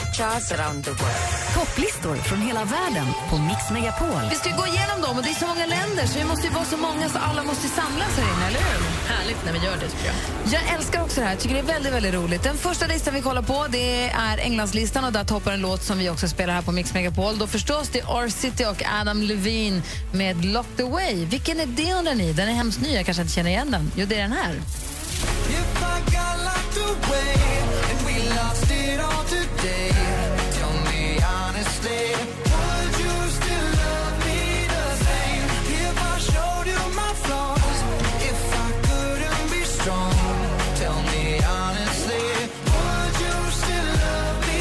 [1.53, 4.21] Topplistor från hela världen på Mix Megapol.
[4.29, 6.53] Vi ska gå igenom dem och det är så många länder så vi måste ju
[6.53, 9.13] vara så många så alla måste samlas här inne, eller hur?
[9.13, 10.15] Härligt när vi gör det, tycker jag.
[10.53, 11.33] Jag älskar också det här.
[11.33, 12.43] Jag tycker det är väldigt, väldigt roligt.
[12.43, 15.97] Den första listan vi kollar på det är Englandslistan och där toppar en låt som
[15.97, 17.37] vi också spelar här på Mix Megapol.
[17.37, 19.81] Då förstås det är R-City och Adam Levine
[20.13, 21.25] med Locked Away.
[21.25, 22.33] Vilken är det undrar ni?
[22.33, 23.91] Den är hemskt ny, jag kanske inte känner igen den.
[23.95, 24.55] Jo, det är den här.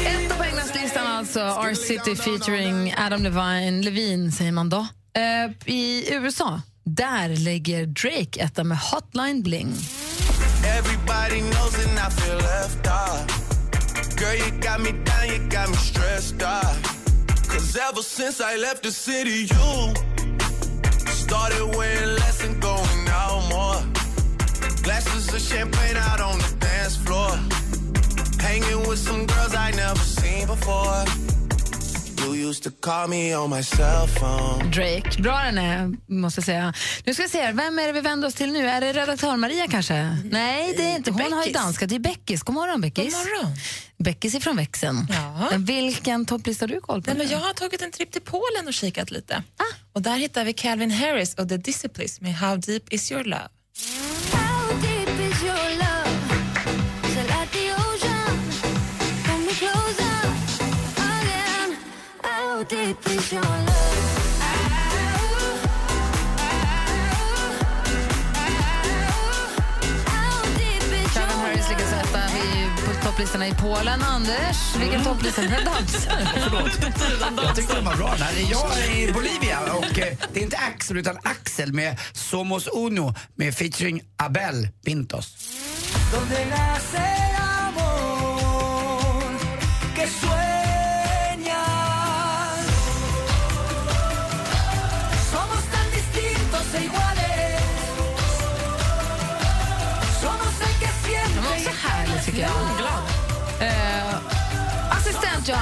[0.05, 4.77] Etta på Englandslistan alltså, R-City featuring Adam Levine, Levine säger man då.
[4.77, 9.73] uh, I USA, där lägger Drake etta med Hotline Bling.
[14.19, 16.75] Girl, you got me down, you got me stressed out.
[17.47, 19.93] Cause ever since I left the city, you
[21.07, 23.81] started wearing less and going out more.
[24.83, 27.31] Glasses of champagne out on the dance floor.
[28.41, 31.05] Hanging with some girls I never seen before.
[34.75, 35.21] Drake.
[35.21, 36.73] Bra den är, måste jag säga.
[37.03, 38.67] Nu ska vi se, här, vem är det vi vänder oss till nu?
[38.69, 40.17] Är det redaktör Maria kanske?
[40.31, 41.11] Nej, det är inte.
[41.11, 41.85] Hon har ju danska.
[41.85, 42.43] Det är Beckis.
[42.43, 43.13] God morgon, Beckis.
[43.13, 43.57] God morgon.
[43.97, 45.07] Beckis ifrån växeln.
[45.09, 45.49] Ja.
[45.57, 47.09] Vilken topplista har du koll på?
[47.09, 49.43] Nej, men jag har tagit en trip till Polen och kikat lite.
[49.93, 53.49] Och där hittar vi Calvin Harris och The Disciples med How Deep Is Your Love.
[71.69, 74.01] Ligger så etta vid- på topplistorna i Polen.
[74.03, 75.41] Anders, vilken topplista?
[75.41, 76.19] Den dansar.
[77.45, 78.15] Jag tyckte den var bra.
[78.17, 78.47] Den.
[78.49, 83.13] Jag är i Bolivia och eh, det är inte Axel utan Axel med Somos Uno
[83.35, 85.33] med featuring Abel Pintos.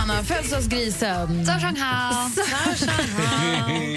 [0.07, 1.45] Johanna, födelsedagsgrisen.
[1.45, 2.29] shang Shanghao.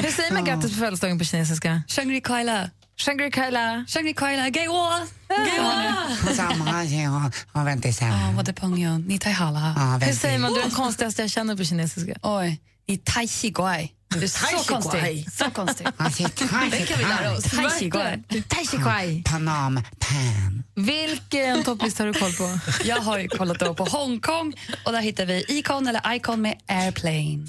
[0.03, 1.83] Hur säger man grattis på födelsedagen på kinesiska?
[1.88, 2.70] Shangri Kaila.
[2.96, 3.85] Shangri Kaila.
[3.88, 4.51] Shangri Kaila.
[4.51, 5.01] Gay war.
[10.07, 12.14] Hur säger man du är den konstigaste jag känner på kinesiska?
[12.23, 13.92] Oj ni tai chi guai.
[14.09, 15.26] Du är så konstig.
[15.33, 15.87] Så konstig.
[16.70, 17.44] Det kan vi lära oss.
[17.44, 18.22] Tai chi guai.
[18.48, 19.22] Tai chi guai.
[19.22, 20.64] Panam Pan.
[20.74, 22.59] Vilken topplista har du koll på?
[22.85, 26.55] Jag har ju kollat då på Hongkong och där hittar vi Icon eller Icon med
[26.66, 27.46] Airplane.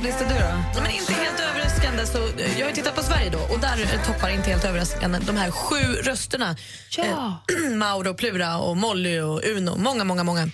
[0.00, 0.80] Topplista du då?
[0.82, 2.06] Men inte helt överraskande.
[2.06, 5.18] Så eh, jag har tittat på Sverige då och där eh, toppar inte helt överraskande
[5.26, 6.56] de här sju rösterna.
[6.96, 7.42] Ja.
[7.66, 9.76] Eh, Mauro, Plura, och Molly och Uno.
[9.76, 10.48] Många, många, många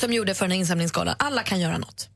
[0.00, 1.14] som gjorde för den här insamlingsgalan.
[1.18, 2.08] Alla kan göra något.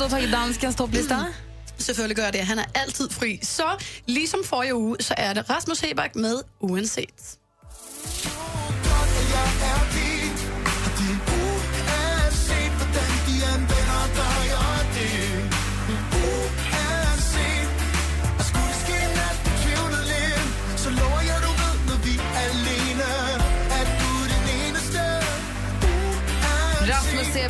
[0.00, 1.16] Har då tagit danskens topplista.
[1.16, 1.32] Mm.
[1.78, 2.40] Selvfølgelig gør jeg det.
[2.40, 3.38] Han er altid fri.
[3.42, 7.38] Så ligesom forrige uge, så er det Rasmus Hebak med Uanset.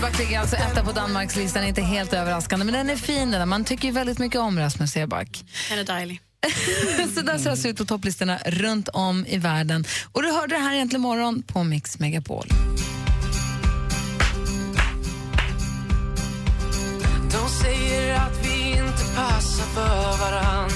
[0.01, 2.65] Seback ligger alltså etta på Danmarkslistan, inte helt överraskande.
[2.65, 3.49] Men den är fin den.
[3.49, 5.45] Man tycker ju väldigt mycket om Rasmus Seback.
[5.71, 6.21] Han är dejlig.
[7.15, 9.85] Så där ser det ut på topplistorna runt om i världen.
[10.13, 12.47] Och du hörde det här egentligen morgon på Mix Megapol.
[17.33, 20.71] De säger att vi inte passar för varann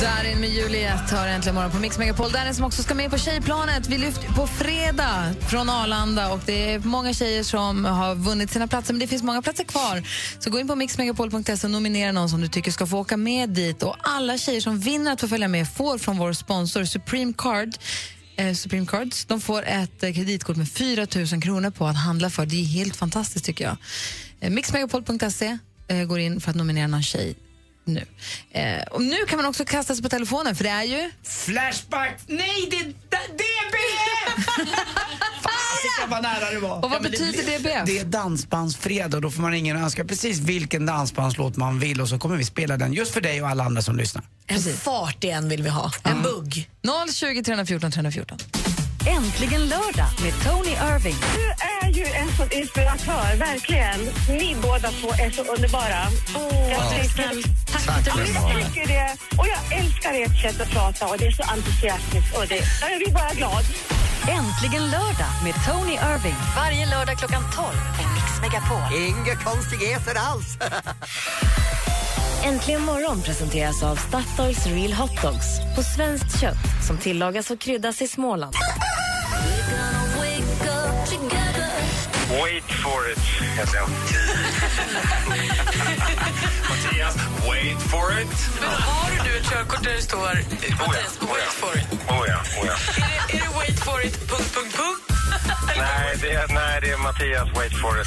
[0.00, 2.32] Darin med Juliet har äntligen morgon på Mix Megapol.
[2.32, 3.88] Darin som också ska med på tjejplanet.
[3.88, 8.66] Vi lyfter på fredag från Arlanda och det är många tjejer som har vunnit sina
[8.66, 10.02] platser men det finns många platser kvar.
[10.38, 13.48] Så gå in på mixmegapol.se och nominera någon som du tycker ska få åka med
[13.48, 13.82] dit.
[13.82, 17.74] Och alla tjejer som vinner att få följa med får från vår sponsor Supreme Card
[18.36, 19.24] eh, Supreme Cards.
[19.24, 22.46] De får ett eh, kreditkort med 4 000 kronor på att handla för.
[22.46, 23.76] Det är helt fantastiskt tycker jag.
[24.40, 25.58] Eh, Mixmegapol.se
[25.88, 27.36] eh, går in för att nominera någon tjej
[27.94, 28.04] nu.
[28.50, 31.10] Eh, och nu kan man också kasta sig på telefonen för det är ju...
[31.22, 32.18] Flashback!
[32.26, 33.74] Nej, det är DB!
[35.42, 36.84] Fasiken vad nära det var.
[36.84, 37.82] Och vad det betyder blir- DBF?
[37.86, 42.08] Det är dansbandsfredag och då får man och önska precis vilken dansbandslåt man vill och
[42.08, 44.24] så kommer vi spela den just för dig och alla andra som lyssnar.
[44.46, 45.92] En fart igen vill vi ha.
[46.02, 46.70] En bugg.
[47.14, 48.38] 020 314 314.
[49.16, 51.16] Äntligen lördag med Tony Irving.
[51.34, 51.46] Du
[51.86, 54.00] är ju en sån inspiratör, verkligen.
[54.28, 56.00] Ni båda två är så underbara.
[56.70, 57.30] jag tycker,
[57.72, 58.34] Tack, Malin.
[58.34, 59.16] jag tycker det.
[59.38, 62.36] Och jag älskar ert sätt att prata och det är så entusiastiskt.
[62.36, 63.64] Och det, jag blir bara glad.
[64.28, 66.36] Äntligen lördag med Tony Irving.
[66.56, 67.66] Varje lördag klockan 12
[67.96, 68.98] på Mix Megapol.
[69.08, 70.56] Inga konstigheter alls.
[72.44, 78.02] Äntligen morgon presenteras av Statoils Real Hot Dogs på svenskt kött som tillagas och kryddas
[78.02, 78.54] i Småland.
[83.58, 83.88] Heter jag.
[86.68, 87.16] Mattias,
[87.48, 88.28] wait for it.
[88.60, 90.18] Men har du ett körkort där det står
[90.78, 91.86] Mattias, wait for it?
[92.08, 92.72] Oh ja, oh ja.
[92.96, 95.08] Är det, är det wait for it, punkt, punkt, punkt?
[95.76, 98.06] Nej, det är, nej, det är Mattias Wait for it.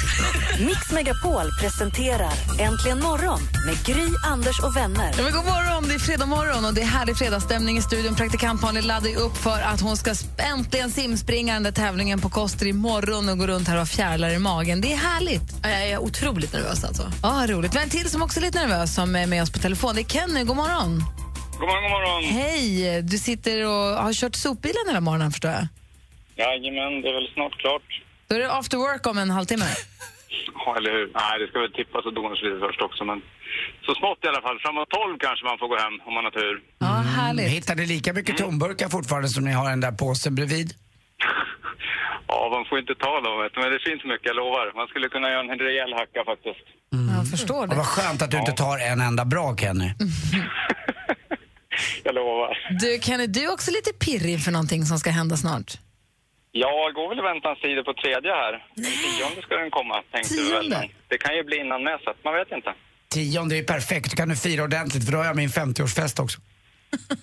[0.60, 5.14] Mix Megapol presenterar Äntligen morgon med Gry, Anders och vänner.
[5.16, 8.14] Ja, men god morgon, det är fredag morgon och det är härlig fredagsstämning i studion.
[8.14, 12.30] Praktikant Malin laddar ju upp för att hon ska äntligen simspringa den där tävlingen på
[12.30, 14.80] Koster imorgon och gå runt här och ha fjärilar i magen.
[14.80, 15.41] Det är härligt.
[15.62, 17.02] Jag är otroligt nervös alltså.
[17.22, 17.74] Ja, roligt.
[17.74, 20.00] Men en till som också är lite nervös som är med oss på telefon, det
[20.00, 20.44] är Kenny.
[20.44, 20.90] God morgon.
[21.58, 22.24] God morgon, god morgon.
[22.24, 23.02] Hej!
[23.02, 25.66] Du sitter och har kört sopbilen hela morgonen förstår jag.
[26.36, 27.88] Jajamän, det är väl snart klart.
[28.28, 29.64] Då är det after work om en halvtimme.
[30.54, 31.06] Ja, eller hur?
[31.14, 33.18] Nej, det ska väl tippas och donas lite först också, men
[33.86, 34.58] så smått i alla fall.
[34.64, 36.54] Framåt 12 kanske man får gå hem om man har tur.
[36.78, 36.86] Ja,
[37.18, 37.48] härligt.
[37.56, 40.68] Hittar ni lika mycket tomburkar fortfarande som ni har den där påsen bredvid?
[42.28, 44.72] Ja, man får inte ta dem, vet du, men det finns mycket, jag lovar.
[44.80, 46.66] Man skulle kunna göra en rejäl hacka faktiskt.
[47.16, 49.90] Jag förstår Och vad skönt att du inte tar en enda bra, Kenny.
[52.04, 52.58] Jag lovar.
[52.80, 55.72] Du, Kenny, du är också lite pirrig inför någonting som ska hända snart.
[56.52, 58.52] Ja, det går väl väntans tider på tredje här.
[58.74, 60.46] Den tionde ska den komma, tänkte väl.
[60.46, 60.78] Tionde?
[60.78, 62.74] Men det kan ju bli innan med, så att man vet inte.
[63.14, 66.20] Tionde är ju perfekt, då kan du fira ordentligt för då har jag min 50-årsfest
[66.22, 66.40] också.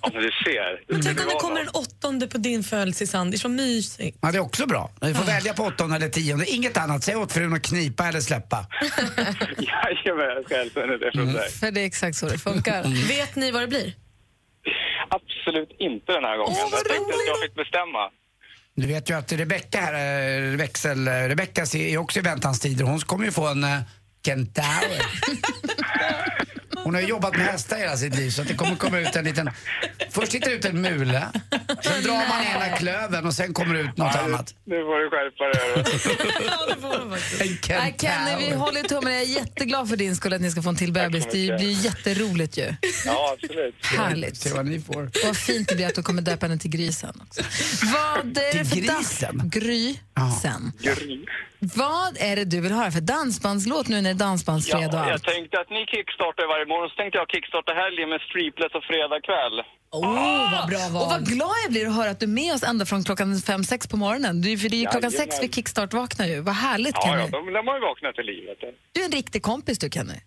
[0.01, 0.93] Ja, men du ser.
[0.93, 3.35] Men tänk om det kommer en åttonde på din födelsedag.
[3.43, 4.17] Vad mysigt.
[4.21, 4.91] Ja, det är också bra.
[5.01, 7.03] Du får välja på åttonde eller tionde, inget annat.
[7.03, 8.57] Säg åt frun att knipa eller släppa.
[9.57, 11.51] Jajamän, jag ska hälsa henne det från dig.
[11.51, 12.83] För det är exakt så det funkar.
[13.07, 13.93] Vet ni vad det blir?
[15.09, 16.55] Absolut inte den här gången.
[16.57, 18.11] Åh, vad jag tänkte att jag fick bestämma.
[18.75, 19.93] Du vet ju att Rebecca här,
[20.51, 22.85] eh, växel, eh, Rebecca är också i väntans tider.
[22.85, 23.79] Hon kommer ju få en uh,
[24.25, 25.01] kentaur.
[26.89, 29.15] Hon har ju jobbat med hästar hela sitt liv så att det kommer komma ut
[29.15, 29.49] en liten...
[30.09, 31.27] Först tittar det ut en mule,
[31.83, 34.55] sen drar man ena klöven och sen kommer det ut något annat.
[34.65, 35.59] Nu får du skärpa dig.
[37.41, 39.13] En Nej, Kenny, vi håller tummen.
[39.13, 41.25] Jag är jätteglad för din skull att ni ska få en till bebis.
[41.25, 42.73] Det blir jätteroligt ju.
[43.05, 43.85] Ja, absolut.
[43.85, 44.37] Härligt.
[44.37, 45.25] Se vad ni får.
[45.25, 47.41] Vad fint det blir att du kommer döpa henne till Grisen också.
[47.93, 49.41] Vad är det för grisen?
[49.45, 49.95] Gry.
[51.61, 55.11] Vad är det du vill höra för dansbandslåt nu när det är dansbandsfredag och Ja,
[55.11, 58.83] jag tänkte att ni kickstartar varje morgon, så tänkte jag kickstarta helgen med Streepless och
[58.91, 59.55] fredag kväll.
[59.91, 61.01] Åh, vad bra val.
[61.03, 63.29] Och vad glad jag blir att höra att du är med oss ända från klockan
[63.49, 64.41] fem, sex på morgonen.
[64.41, 66.41] Du, för det är ju klockan sex vi kickstart vaknar ju.
[66.41, 67.21] Vad härligt Ja, Kenny.
[67.21, 68.57] ja, de, de har ju vaknat till livet.
[68.93, 70.19] Du är en riktig kompis du Kenny.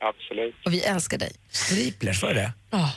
[0.00, 0.54] Absolut.
[0.64, 1.32] Och vi älskar dig.
[1.50, 2.52] Striplers, var det det?
[2.70, 2.92] Ja.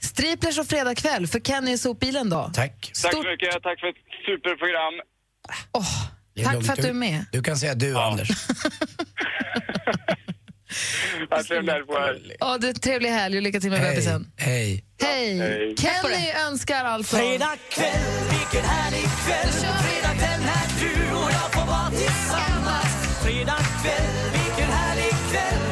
[0.00, 2.50] Striplers och fredag kväll för Kenny i sopbilen då.
[2.54, 2.92] Tack.
[3.02, 4.94] Tack så mycket, tack för ett superprogram.
[6.34, 7.24] Är Tack för att du är med.
[7.32, 8.28] Du kan säga du, Anders.
[11.48, 12.36] Trevlig helg på er.
[12.40, 13.90] Ja, det är trevlig helg och lycka till med Hej.
[13.90, 14.30] bebisen.
[14.36, 14.84] Hej.
[15.02, 15.38] Hej!
[15.38, 15.76] Hej.
[15.78, 17.16] Kenny önskar alltså...
[17.16, 18.00] Fredag kväll,
[18.30, 24.70] vilken härlig kväll Fredag kväll när du och jag får vara tillsammans Fredag kväll, vilken
[24.72, 25.67] härlig kväll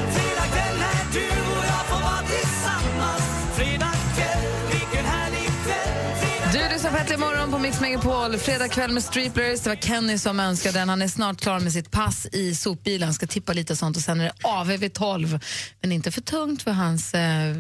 [6.77, 8.39] lyssnar på Äntligen morgon på Mix Megapol.
[8.39, 9.61] Fredag kväll med Striplers.
[9.61, 10.89] Det var Kenny som önskade den.
[10.89, 13.07] Han är snart klar med sitt pass i sopbilen.
[13.07, 15.41] Han ska tippa lite och sånt och sen är det AV vid 12.
[15.81, 17.57] Men inte för tungt för hans eh,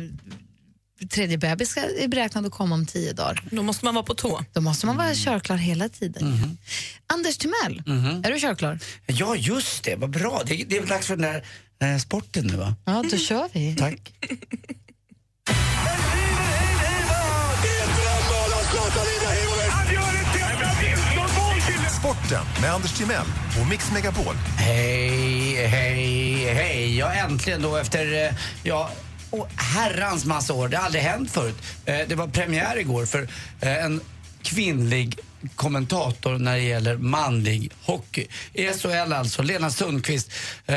[1.10, 3.42] tredje bebis ska, är beräknad att komma om tio dagar.
[3.50, 4.44] Då måste man vara på tå.
[4.52, 6.56] Då måste man vara körklar hela tiden.
[7.06, 7.82] Anders Timell,
[8.24, 8.78] är du körklar?
[9.06, 9.96] Ja, just det.
[9.96, 10.42] Vad bra.
[10.46, 11.44] Det, det är väl dags för den där
[11.92, 12.74] eh, sporten nu, va?
[12.84, 13.76] Ja, då kör vi.
[13.76, 14.12] Tack.
[22.26, 23.26] Sporten med Anders Timell
[23.60, 24.34] och Mix Megapol.
[24.58, 26.98] Hej, hej, hej.
[26.98, 28.90] Ja, äntligen då efter, eh, ja,
[29.56, 30.68] herrans massa år.
[30.68, 31.56] Det har aldrig hänt förut.
[31.84, 33.28] Eh, det var premiär igår för
[33.60, 34.00] eh, en
[34.46, 35.18] kvinnlig
[35.54, 38.26] kommentator när det gäller manlig hockey.
[38.52, 39.42] I SHL alltså.
[39.42, 40.32] Lena Sundqvist
[40.66, 40.76] eh,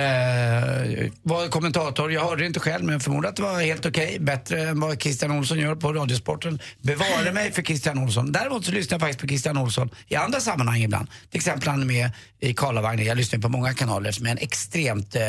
[1.22, 2.12] var kommentator.
[2.12, 4.18] Jag hörde det inte själv men jag förmodar att det var helt okej.
[4.20, 6.60] Bättre än vad Christian Olsson gör på Radiosporten.
[6.82, 8.32] Bevare mig för Christian Olsson.
[8.32, 11.08] Däremot så lyssnar jag faktiskt på Christian Olsson i andra sammanhang ibland.
[11.30, 13.06] Till exempel han är med i Karlavagnen.
[13.06, 15.22] Jag lyssnar på många kanaler som är en extremt eh,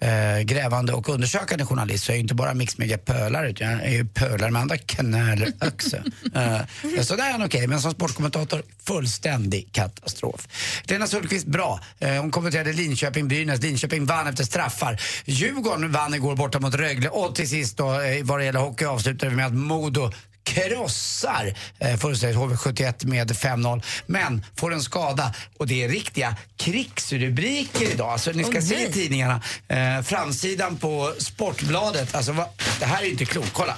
[0.00, 3.90] eh, grävande och undersökande journalist så jag är ju inte bara mixmediapölare utan jag är
[3.90, 5.96] ju pölare med andra kanaler också.
[6.34, 10.48] eh, så där är han okej, men som sportkommentator fullständig katastrof.
[10.84, 11.80] Lena Sundqvist, bra.
[11.98, 13.62] Eh, hon kommenterade Linköping-Brynäs.
[13.62, 15.00] Linköping vann efter straffar.
[15.24, 18.84] Djurgården vann igår borta mot Rögle och till sist då, eh, vad det gäller hockey
[18.84, 20.12] avslutade vi med att Modo
[20.48, 23.82] krossar eh, fullständigt HV71 med 5-0.
[24.06, 28.08] Men får en skada och det är riktiga krigsrubriker idag.
[28.08, 29.42] Alltså ni ska Åh, se i tidningarna.
[29.68, 32.14] Eh, framsidan på Sportbladet.
[32.14, 32.46] Alltså vad,
[32.80, 33.52] det här är inte klokt.
[33.52, 33.76] Kolla.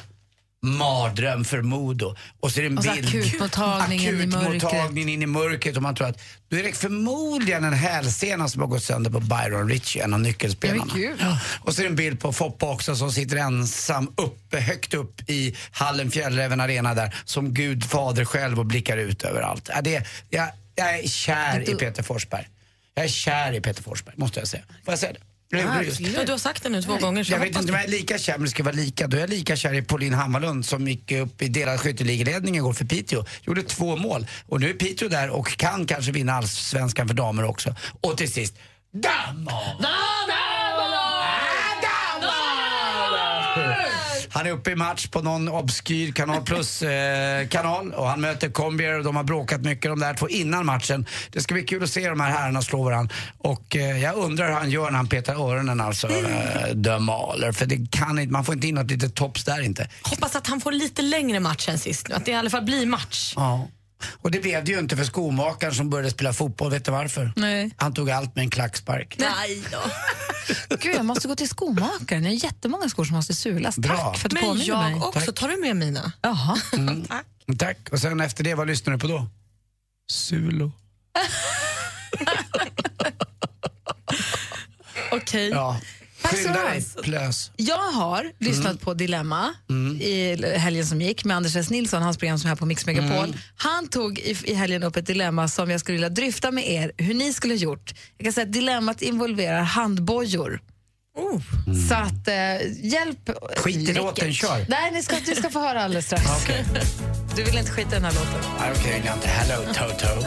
[0.63, 2.17] Mardröm för Modo.
[2.41, 3.09] Och så är det en Och så bild.
[3.09, 4.37] akutmottagningen i.
[4.37, 5.77] Akutmottagningen in i mörkret.
[5.77, 9.21] Och man tror att då är det förmodligen en hälsena som har gått sönder på
[9.21, 10.93] Byron Ritchie, en av nyckelspelarna.
[11.21, 11.39] Ja.
[11.61, 15.31] Och så är det en bild på Foppa också som sitter ensam uppe, högt upp
[15.31, 19.71] i hallen Fjällräven Arena där som Gud fader själv och blickar ut överallt.
[19.75, 22.49] Ja, det, jag, jag är kär i Peter Forsberg.
[22.95, 24.63] Jag är kär i Peter Forsberg, måste jag säga.
[24.85, 25.21] Får jag säga det?
[25.51, 26.01] Jag gjorde det just.
[26.01, 27.25] Ja, du har sagt det nu två gånger.
[27.25, 29.07] Så Jag vet inte om jag är lika kär, men det ska vara lika.
[29.07, 32.73] Då är jag lika kär i Pauline Hammarlund som gick upp i delad skytteligaledning igår
[32.73, 33.25] för Piteå.
[33.43, 34.27] Gjorde två mål.
[34.47, 37.75] Och nu är Piteå där och kan kanske vinna allsvenskan för damer också.
[38.01, 38.55] Och till sist,
[38.93, 40.50] damer!
[44.33, 49.05] Han är uppe i match på någon obskyr Kanal Plus-kanal och han möter Combier och
[49.05, 51.07] de har bråkat mycket de där två innan matchen.
[51.31, 53.15] Det ska bli kul att se de här herrarna slå varandra.
[53.39, 57.53] Och eh, jag undrar hur han gör när han petar öronen alltså, eh, Dömaler.
[57.53, 59.89] För det kan inte, man får inte in något litet tops där inte.
[60.03, 62.15] Hoppas att han får lite längre match än sist nu.
[62.15, 63.33] Att det i alla fall blir match.
[63.37, 63.69] Ja.
[64.23, 66.71] Och det blev det ju inte för skomakaren som började spela fotboll.
[66.71, 67.33] Vet du varför?
[67.37, 67.71] Nej.
[67.77, 69.17] Han tog allt med en klackspark.
[69.19, 69.79] Nej då.
[70.77, 72.25] Gud, jag måste gå till skomakaren.
[72.25, 73.79] Jag har jättemånga skor som måste sulas.
[73.79, 73.97] Bra.
[73.97, 75.01] Tack för att du Men påminner jag mig.
[75.01, 75.33] också.
[75.33, 76.13] Tar du med mina?
[76.23, 76.57] Jaha.
[76.73, 77.07] Mm.
[77.59, 77.79] Tack.
[77.93, 79.27] Och sen efter det, vad lyssnar du på då?
[80.13, 80.73] Sulo.
[85.13, 85.49] Okej.
[85.51, 85.81] Ja.
[86.23, 87.51] Tack så mycket.
[87.57, 89.55] Jag har lyssnat på Dilemma
[90.01, 91.71] i helgen som gick med Anders S.
[91.71, 93.29] Nilsson, hans program som är här på Mix Megapol.
[93.29, 93.37] Mm.
[93.57, 96.93] Han tog i, i helgen upp ett dilemma som jag skulle vilja dryfta med er,
[96.97, 97.95] hur ni skulle ha gjort.
[98.17, 100.61] Jag kan säga att dilemmat involverar handbojor.
[101.89, 103.31] Så att, eh, hjälp.
[103.57, 104.67] Skit i låten, kör.
[104.69, 106.25] Nej, ni ska, du ska få höra alldeles strax.
[106.43, 106.65] Okej.
[107.37, 108.51] Du vill inte skita i den här låten?
[108.61, 109.29] Nej, okej, okay, inte.
[109.29, 110.27] Hello Toto.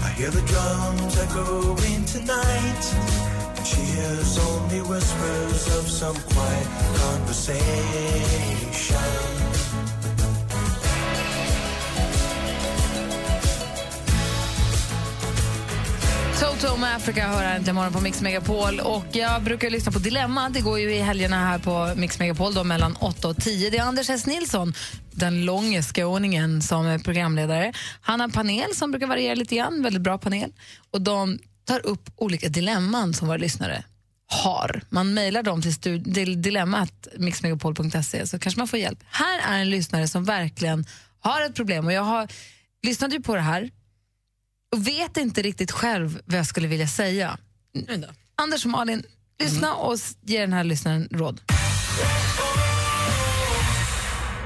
[0.00, 3.39] I hear the drums echoing tonight.
[3.70, 6.68] She hears only whispers of some quiet
[7.00, 8.70] conversation.
[16.40, 18.80] Toto med Africa hör här inte imorgon på Mix Megapol.
[18.80, 20.48] Och jag brukar lyssna på Dilemma.
[20.48, 23.70] Det går ju i helgerna här på Mix Megapol då, mellan 8 och 10.
[23.70, 24.26] Det är Anders S.
[24.26, 24.74] Nilsson,
[25.10, 27.72] den långe skåningen, som är programledare.
[28.00, 30.52] Han har en panel som brukar variera lite grann, väldigt bra panel.
[30.90, 31.38] Och de
[31.70, 33.84] tar upp olika dilemman som våra lyssnare
[34.26, 34.82] har.
[34.88, 38.98] Man mejlar dem till, stud- till dilemmat.mixmegapol.se så kanske man får hjälp.
[39.10, 40.86] Här är en lyssnare som verkligen
[41.20, 42.28] har ett problem och jag har
[42.82, 43.70] lyssnat ju på det här
[44.72, 47.38] och vet inte riktigt själv vad jag skulle vilja säga.
[48.34, 49.02] Anders och Malin,
[49.40, 51.40] lyssna och s- ge den här lyssnaren råd.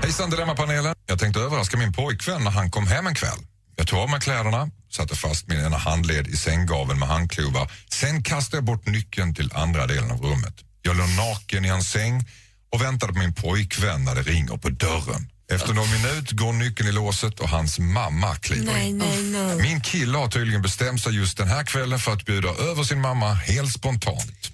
[0.03, 0.95] Hejsan Dilemmapanelen.
[1.07, 3.39] Jag tänkte överraska min pojkvän när han kom hem en kväll.
[3.77, 7.71] Jag tog av mig kläderna, satte fast min ena handled i sänggaveln med handklovar.
[7.91, 10.55] Sen kastade jag bort nyckeln till andra delen av rummet.
[10.83, 12.25] Jag låg naken i hans säng
[12.73, 15.31] och väntade på min pojkvän när det ringer på dörren.
[15.53, 18.99] Efter någon minut går nyckeln i låset och hans mamma kliver Nej, in.
[18.99, 19.57] nej, nej.
[19.57, 23.01] Min kille har tydligen bestämt sig just den här kvällen för att bjuda över sin
[23.01, 24.51] mamma helt spontant.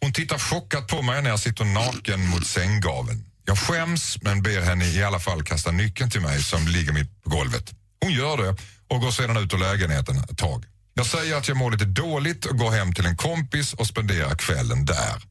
[0.00, 3.24] Hon tittar chockat på mig när jag sitter naken mot sänggaveln.
[3.44, 7.22] Jag skäms men ber henne i alla fall kasta nyckeln till mig som ligger mitt
[7.22, 7.70] på golvet.
[8.02, 8.56] Hon gör det
[8.88, 10.64] och går sedan ut ur lägenheten ett tag.
[10.94, 14.34] Jag säger att jag mår lite dåligt och går hem till en kompis och spenderar
[14.34, 15.22] kvällen där.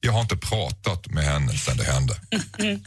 [0.00, 2.20] Jag har inte pratat med henne sedan det hände.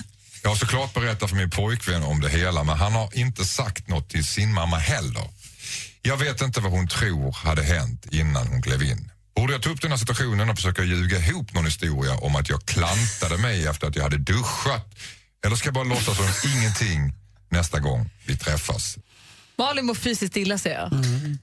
[0.43, 3.87] Jag har såklart berättat för min pojkvän om det hela men han har inte sagt
[3.87, 5.29] något till sin mamma heller.
[6.01, 9.11] Jag vet inte vad hon tror hade hänt innan hon klev in.
[9.35, 12.49] Borde jag ta upp den här situationen och försöka ljuga ihop någon historia om att
[12.49, 14.95] jag klantade mig efter att jag hade duschat?
[15.45, 17.13] Eller ska jag bara låtsas som ingenting
[17.49, 18.97] nästa gång vi träffas?
[19.57, 20.91] Malin mår fysiskt illa, säger jag.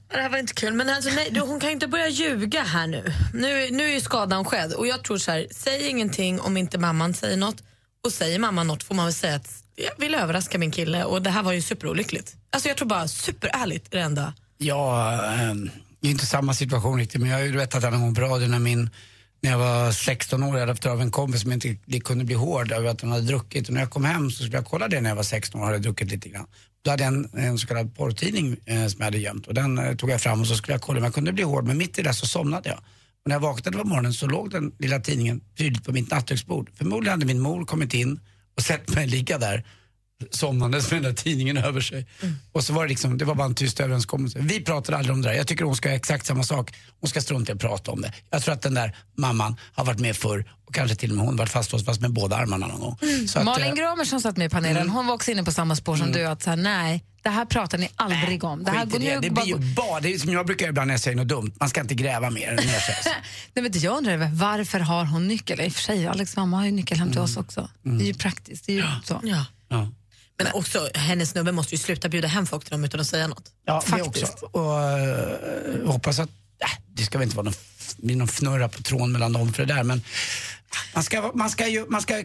[0.09, 0.73] Det här var inte kul.
[0.73, 3.13] Men alltså, nej, du, hon kan ju inte börja ljuga här nu.
[3.33, 3.69] nu.
[3.71, 4.73] Nu är ju skadan skedd.
[4.73, 7.63] Och jag tror så här, säg ingenting om inte mamman säger något.
[8.03, 11.21] Och säger mamman något får man väl säga att jag vill överraska min kille och
[11.21, 12.35] det här var ju superolyckligt.
[12.49, 14.33] Alltså jag tror bara superärligt är det enda.
[14.57, 18.15] Ja, ähm, det är inte samma situation riktigt, men jag har ju berättat en gång
[18.15, 18.89] på radio när min
[19.41, 22.25] när jag var 16 år, jag hade haft av en kompis som inte det kunde
[22.25, 23.67] bli hård över att han hade druckit.
[23.67, 25.63] Och när jag kom hem så skulle jag kolla det när jag var 16 år
[25.63, 26.47] och hade druckit lite grann.
[26.85, 29.77] Då hade jag en, en så kallad porrtidning eh, som jag hade gömt och den
[29.77, 31.65] eh, tog jag fram och så skulle jag kolla om jag kunde bli hård.
[31.67, 32.77] Men mitt i det så somnade jag.
[32.77, 36.69] Och när jag vaknade på morgonen så låg den lilla tidningen prydligt på mitt nattduksbord.
[36.75, 38.19] Förmodligen hade min mor kommit in
[38.57, 39.65] och sett mig ligga där
[40.31, 42.07] somnandes med den där tidningen över sig.
[42.51, 44.39] Och så var det liksom, det var bara en tyst överenskommelse.
[44.41, 45.35] Vi pratade aldrig om det där.
[45.35, 46.73] Jag tycker hon ska göra exakt samma sak.
[46.99, 48.13] Hon ska strunta i att prata om det.
[48.29, 51.25] Jag tror att den där mamman har varit med förr och kanske till och med
[51.25, 52.97] hon varit fastlåst fast med båda armarna någon gång.
[53.27, 54.93] Så att, Malin eh, Gramer som satt med i panelen, Mm.
[54.93, 56.25] hon var också inne på samma spår som du.
[56.25, 58.63] Att så här, nej, det här pratar ni aldrig om.
[58.63, 59.05] Det, här går det.
[59.05, 61.27] nu det blir ju bara, det är som jag brukar ibland när jag säger något
[61.27, 61.51] dumt.
[61.59, 62.95] Man ska inte gräva mer ner sig.
[63.53, 65.61] Nej, men det jag undrar är, varför har hon nyckel?
[65.61, 67.69] I och för sig, Alex mamma har ju nyckel hem till oss också.
[67.81, 68.65] Det är ju praktiskt.
[68.65, 69.21] Det är ju så.
[69.23, 69.45] Ja.
[70.37, 73.27] Men också, hennes snubbe måste ju sluta bjuda hem folk till dem utan att säga
[73.27, 73.51] något.
[73.65, 74.13] Ja, Faktiskt.
[74.13, 74.45] det också.
[74.45, 76.29] Och uh, hoppas att,
[76.59, 77.43] äh, det ska väl inte vara
[77.97, 80.01] någon, någon fnurra på tråden mellan dem för det där men
[80.95, 82.23] man ska, man ska ju, man ska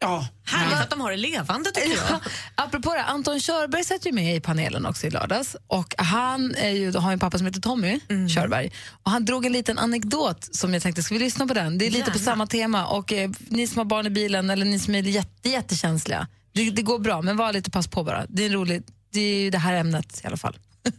[0.00, 0.26] Ja.
[0.44, 2.20] Härligt att de har det levande tycker jag.
[2.54, 5.56] Apropå det, Anton Körberg satt ju med i panelen också i lördags.
[5.66, 8.28] Och han är ju, har en pappa som heter Tommy Mm.
[8.28, 8.72] Körberg.
[9.02, 11.78] Och han drog en liten anekdot som jag tänkte, ska vi lyssna på den?
[11.78, 12.24] Det är lite på Gärna.
[12.24, 12.86] samma tema.
[12.86, 16.26] Och eh, ni som har barn i bilen eller ni som är jätte, jättekänsliga,
[16.58, 18.26] det, det går bra, men var lite pass på bara.
[18.28, 18.82] Det är, en rolig,
[19.12, 20.56] det är ju det här ämnet i alla fall.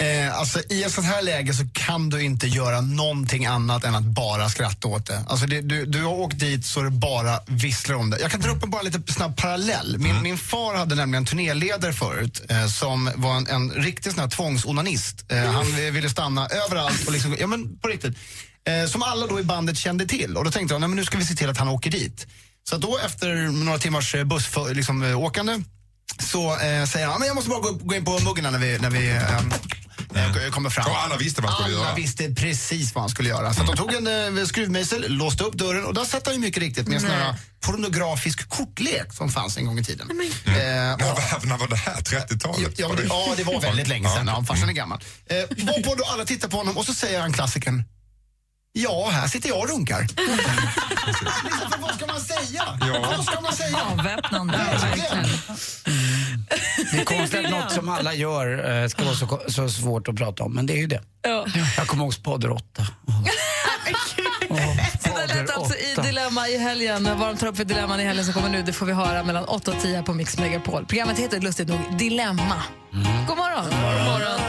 [0.00, 3.94] Eh, alltså, I ett sånt här läge så kan du inte göra någonting annat än
[3.94, 5.24] att bara skratta åt det.
[5.28, 8.20] Alltså, det du, du har åkt dit så det bara visslar om det.
[8.20, 9.98] Jag kan dra upp en bara lite snabb parallell.
[9.98, 14.20] Min, min far hade nämligen en turnéledare förut eh, som var en, en riktig sån
[14.20, 15.32] här tvångsonanist.
[15.32, 18.16] Eh, han eh, ville stanna överallt och liksom, ja men på riktigt.
[18.64, 20.36] Eh, som alla då i bandet kände till.
[20.36, 22.26] Och då tänkte jag, nej men nu ska vi se till att han åker dit.
[22.70, 23.34] Så då efter
[23.64, 25.62] några timmars eh, bussåkande liksom, eh, åkande
[26.30, 28.78] så eh, säger han, men jag måste bara gå, gå in på muggen när vi,
[28.78, 29.52] när vi ehm,
[30.14, 30.86] eh, kommer fram.
[30.90, 31.94] Och alla visste vad han skulle alla göra.
[31.96, 33.54] visste precis vad han skulle göra.
[33.54, 36.62] Så de tog en eh, skruvmejsel, låste upp dörren och där satt han ju mycket
[36.62, 40.10] riktigt med en sån här pornografisk kortlek som fanns en gång i tiden.
[40.46, 40.96] Eh, Ja,
[41.42, 41.94] när var det här?
[41.96, 42.78] 30-talet?
[42.78, 44.26] Ja, ja, det var väldigt länge sedan.
[44.26, 45.00] Ja, farsan är gammal.
[45.26, 47.84] Eh, varpå då alla tittar på honom och så säger han klassikern
[48.76, 50.00] Ja, här sitter jag och runkar.
[50.00, 50.16] liksom,
[51.72, 52.62] för vad ska man säga?
[52.80, 53.14] Ja.
[53.16, 53.78] Vad ska man säga?
[53.92, 54.56] Avväpnande.
[54.56, 55.24] Verkligen.
[56.92, 60.16] Det är konstigt att något som alla gör eh, ska vara så, så svårt att
[60.16, 61.02] prata om, men det är ju det.
[61.76, 62.62] Jag kommer ihåg Spader 8.
[65.00, 67.18] Så där lät alltså i Dilemma i helgen.
[67.18, 69.24] Vad de tar upp för dilemman i helgen som kommer nu, det får vi höra
[69.24, 70.86] mellan 8 och 10 på Mix Megapol.
[70.86, 72.62] Programmet heter lustigt nog Dilemma.
[73.28, 73.64] God morgon.
[73.64, 74.40] God morgon.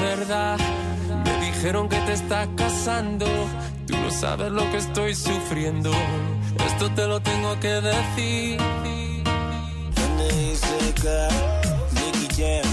[0.00, 0.58] Verdad.
[0.58, 0.81] Me
[1.62, 3.24] dijeron que te estás casando.
[3.86, 5.92] Tú no sabes lo que estoy sufriendo.
[6.66, 8.60] Esto te lo tengo que decir.
[11.94, 12.68] Nicky Jam,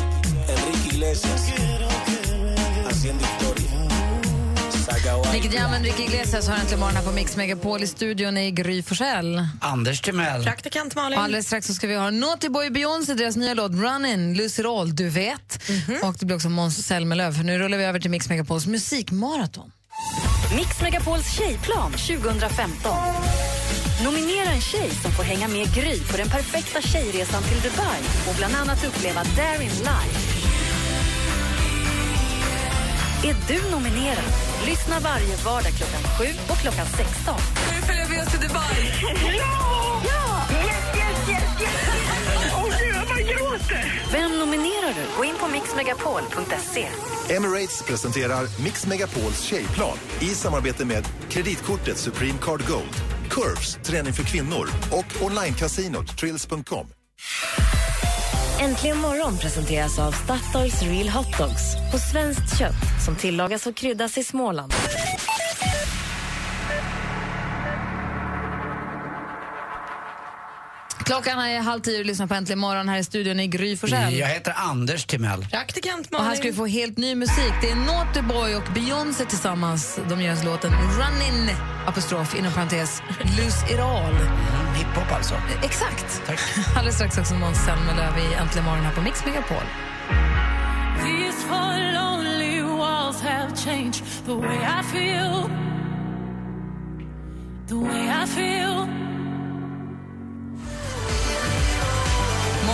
[0.47, 1.53] Enrique Iglesias,
[2.89, 3.88] haciendo historia.
[5.33, 7.83] Nicky Jam, Enrique Iglesias har äntligen morgon här på Mix Megapol.
[7.83, 9.47] I studion är Gry Forssell.
[9.61, 10.43] Anders Timell.
[10.43, 11.17] Praktikant Malin.
[11.17, 14.63] Och alldeles strax så ska vi ha Naughty Boy Beyoncé, deras nya låt Runnin', Lucy
[14.63, 15.61] Roll, Du vet.
[16.03, 17.31] Och det blir också Måns Zelmerlöw.
[17.37, 19.71] För nu rullar vi över till Mix Megapols musikmaraton.
[20.55, 22.97] Mix Megapols tjejplan 2015.
[24.03, 28.35] Nominera en tjej som får hänga med Gry på den perfekta tjejresan till Dubai och
[28.37, 30.28] bland annat uppleva Darin live.
[33.29, 34.33] Är du nominerad?
[34.65, 37.05] Lyssna varje vardag klockan 7 och klockan 16.
[37.15, 38.93] Ska vi följa med oss till Dubai?
[39.37, 40.41] Ja!
[40.51, 41.71] Yes, yes, yes, yes!
[42.55, 44.01] Åh, gud, jag bara gråter!
[44.11, 45.17] Vem nominerar du?
[45.17, 46.87] Gå in på mixmegapol.se.
[47.35, 52.95] Emirates presenterar Mix Megapols tjejplan i samarbete med kreditkortet Supreme Card Gold,
[53.29, 56.87] Curves, träning för kvinnor och onlinekasinot Trills.com.
[58.61, 64.17] Äntligen morgon presenteras av Statoils Real Hot Dogs på svenskt kött som tillagas och kryddas
[64.17, 64.73] i Småland.
[71.09, 74.13] Klockan är halv tio och lyssnar på Äntligen morgon här i studion i Gry Forssell.
[74.13, 75.45] Jag heter Anders Timell.
[75.51, 76.27] Praktikant Och Malin.
[76.27, 77.53] här ska vi få helt ny musik.
[77.61, 79.99] Det är Naughty Boy och Beyoncé tillsammans.
[80.09, 81.55] De gör låten Runnin'
[81.87, 84.13] apostrof inom parentes Lose It All.
[84.77, 85.33] Hiphop alltså.
[85.63, 86.21] Exakt.
[86.75, 89.63] Alldeles strax också Måns Zelmerlöw i Äntligen morgon här på Mix Megapol.
[91.03, 95.49] These four lonely walls have changed the way I feel.
[97.67, 98.99] The way I feel.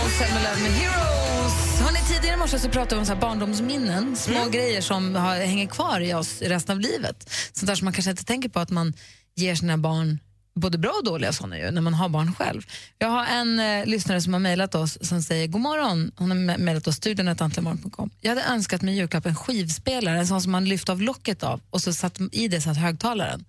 [0.06, 1.80] Måns Zelmerlöw med Heroes.
[1.80, 5.36] Hörrni, tidigare i morse så pratade vi om så här barndomsminnen, små grejer som har,
[5.36, 7.30] hänger kvar i oss resten av livet.
[7.52, 8.92] Sånt där som man kanske inte tänker på att man
[9.34, 10.18] ger sina barn
[10.54, 12.62] både bra och dåliga såna ju, när man har barn själv.
[12.98, 16.12] Jag har en eh, lyssnare som har mejlat oss som säger god morgon.
[16.16, 18.10] Hon har me- mejlat oss studion antligenmorgon.com.
[18.20, 21.60] Jag hade önskat mig julklapp en skivspelare, en sån som man lyfte av locket av
[21.70, 23.44] och så satt i det satt högtalaren.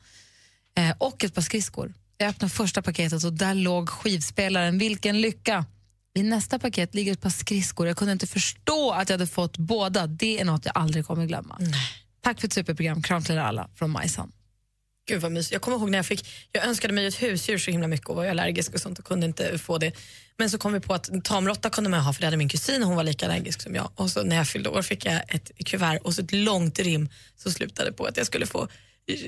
[0.78, 1.94] Eh, och ett par skridskor.
[2.18, 4.78] Jag öppnade första paketet och där låg skivspelaren.
[4.78, 5.66] Vilken lycka!
[6.18, 7.88] I nästa paket ligger ett par skridskor.
[7.88, 10.08] Jag kunde inte förstå att jag hade fått båda.
[10.08, 11.60] Det är något jag aldrig kommer glömma.
[12.22, 13.04] Tack för ett superprogram.
[13.04, 14.32] Kram till er alla från Majsan.
[15.08, 15.52] Gud vad mysigt.
[15.54, 18.16] Jag kommer ihåg när jag fick, jag önskade mig ett husdjur så himla mycket och
[18.16, 19.92] var allergisk och sånt och kunde inte få det.
[20.38, 22.50] Men så kom vi på att en tamråtta kunde man ha för det hade min
[22.50, 23.92] kusin och hon var lika allergisk som jag.
[23.96, 27.10] Och så när jag fyllde år fick jag ett kuvert och så ett långt rim
[27.36, 28.68] som slutade på att jag skulle få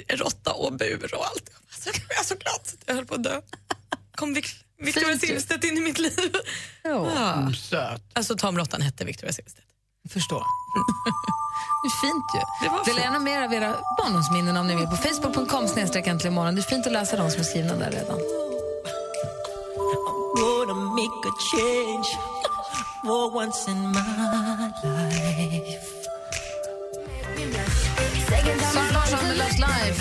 [0.10, 1.50] råtta och bur och allt.
[1.72, 3.42] Alltså, jag var så glad så att jag höll på att dö.
[4.16, 5.18] Kom Vic- Victoria.
[5.18, 6.36] Silvstedt in i mitt liv.
[6.84, 7.12] Ja.
[7.12, 8.02] Mm, söt.
[8.14, 9.68] Alltså tamråttan hette Victoria Silvstedt.
[10.10, 10.44] Förstår.
[11.84, 12.70] Det är fint ju.
[12.70, 16.56] Det Dela gärna mer av era barndomsminnen om ni vill på facebook.com snedstreck äntligen morgon.
[16.56, 18.20] Det är fint att läsa de som är skrivna där redan.
[20.36, 22.08] Gonna make a change
[23.04, 25.99] for once in my life.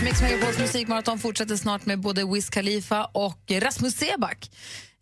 [0.08, 4.50] Mix Megapols musikmaraton fortsätter snart med både Wiz Khalifa och Rasmus Seback.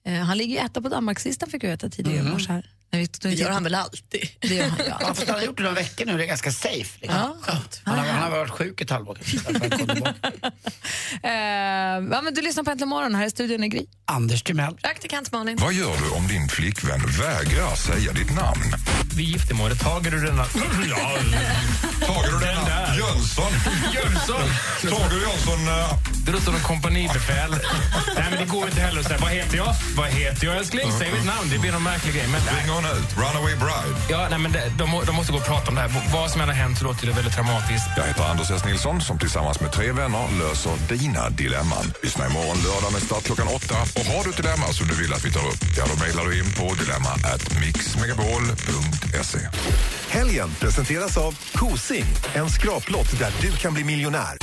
[0.07, 2.63] Eh, han ligger ju etta på Danmarkslistan fick vi veta tidigare i morse.
[2.91, 4.29] Vi en Det gör titt- han väl alltid?
[4.41, 4.97] Det gör han, ja.
[5.01, 6.99] Ja, fast han har gjort det några veckor nu, det är ganska safe.
[7.01, 7.35] Liksom.
[7.43, 7.81] Skönt.
[7.85, 9.19] Han, har, han har varit sjuk ett halvår.
[11.23, 11.31] Eh,
[12.13, 13.87] ja, men du lyssnar på Äntligen morgon, här i studion är Gry.
[14.05, 14.75] Anders Timell.
[14.83, 15.57] Praktikant Malin.
[15.61, 18.63] Vad gör du om din flickvän vägrar säga ditt namn?
[19.17, 20.45] Vid giftermålet tager du denna...
[20.91, 21.11] Ja,
[22.07, 22.99] Tager du den denna där.
[22.99, 23.53] Jönsson?
[23.95, 24.43] Jönsson!
[24.83, 25.69] Tager Jönsson...
[25.69, 27.51] eh, Det låter som en kompanibefäl.
[28.17, 29.75] Nej, men det går inte heller att säga vad heter jag?
[29.97, 30.93] Vad heter jag älskling?
[30.99, 31.51] Säg mitt namn.
[31.51, 32.27] Det blir någon märklig grej.
[32.29, 32.41] Men,
[32.85, 33.17] ut.
[33.17, 33.97] Runaway bride.
[34.11, 35.91] ja, nej, men det, de, må- de måste gå och prata om det här.
[36.13, 37.89] Vad som än har hänt så låter det väldigt traumatiskt.
[37.97, 38.65] Jag heter Anders S.
[38.65, 41.93] Nilsson som tillsammans med tre vänner löser dina dilemman.
[42.03, 43.75] Lyssna imorgon lördag med start klockan åtta.
[43.99, 46.25] Och har du ett dilemma som du vill att vi tar upp, ja då mejlar
[46.25, 49.39] du in på dilemma at mixmegapol.se.
[50.09, 52.05] Helgen presenteras av Kosing,
[52.35, 54.37] en skraplott där du kan bli miljonär.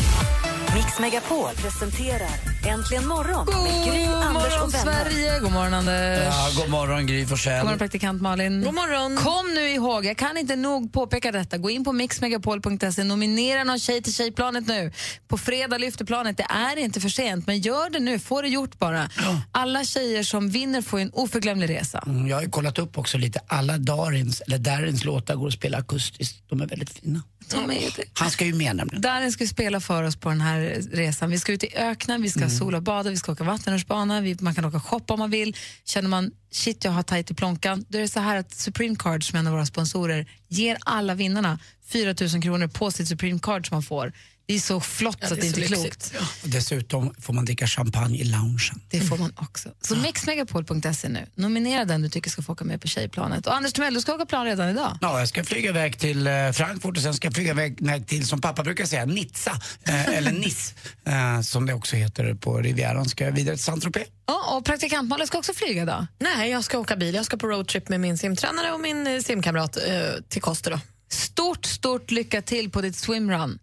[0.75, 5.03] Mix Megapol presenterar Äntligen morgon med Gry, God Anders morgon, och vänner.
[5.03, 5.39] Sverige!
[5.39, 6.19] God morgon, Anders.
[6.23, 7.77] Ja, god morgon, Gry God morgon, Forssell.
[7.77, 8.61] praktikant Malin.
[8.63, 9.17] God morgon.
[9.17, 11.57] Kom nu ihåg, jag kan inte nog påpeka detta.
[11.57, 14.91] Gå in på mixmegapol.se, nominera någon tjej till Tjejplanet nu.
[15.27, 16.37] På fredag lyfter planet.
[16.37, 18.19] Det är inte för sent, men gör det nu.
[18.19, 19.09] Få det gjort bara.
[19.51, 22.03] Alla tjejer som vinner får en oförglömlig resa.
[22.07, 23.39] Mm, Jag har kollat upp också lite.
[23.47, 26.43] Alla Darins, eller Darins låtar går att spela akustiskt.
[26.49, 27.21] De är väldigt fina.
[27.51, 27.91] De är.
[28.13, 29.01] Han ska ju med nämligen.
[29.01, 31.29] Darin ska spela för oss på den här resan.
[31.29, 32.59] Vi ska ut i öknen, vi ska Mm.
[32.59, 35.55] sola och bada, vi ska åka vattenrutschbana, vi, man kan åka shoppa om man vill.
[35.83, 38.95] Känner man shit jag har tajt i plånkan, då är det så här att Supreme
[38.95, 43.07] Card som är en av våra sponsorer ger alla vinnarna 4 000 kronor på sitt
[43.07, 44.13] Supreme Card som man får.
[44.45, 46.13] Det är så flott Ja, så att det är inte är klokt.
[46.43, 48.81] Och dessutom får man dricka champagne i loungen.
[48.89, 49.69] Det får man också.
[49.81, 51.25] Så mixmegapol.se nu.
[51.35, 53.47] Nominera den du tycker ska få åka med på tjejplanet.
[53.47, 54.97] Och Anders Timell, du ska åka plan redan idag.
[55.01, 58.27] Ja, jag ska flyga iväg till eh, Frankfurt och sen ska jag flyga iväg till,
[58.27, 59.61] som pappa brukar säga, Nizza.
[59.87, 60.73] Eh, eller Nice,
[61.05, 63.05] eh, som det också heter på Rivieran.
[63.05, 64.07] Ska jag vidare till Saint-Tropez.
[64.25, 66.07] Ja, och praktikant Malin ska också flyga idag.
[66.19, 67.15] Nej, jag ska åka bil.
[67.15, 69.83] Jag ska på roadtrip med min simtränare och min eh, simkamrat eh,
[70.29, 70.79] till Koster.
[71.11, 73.59] Stort, stort lycka till på ditt swimrun.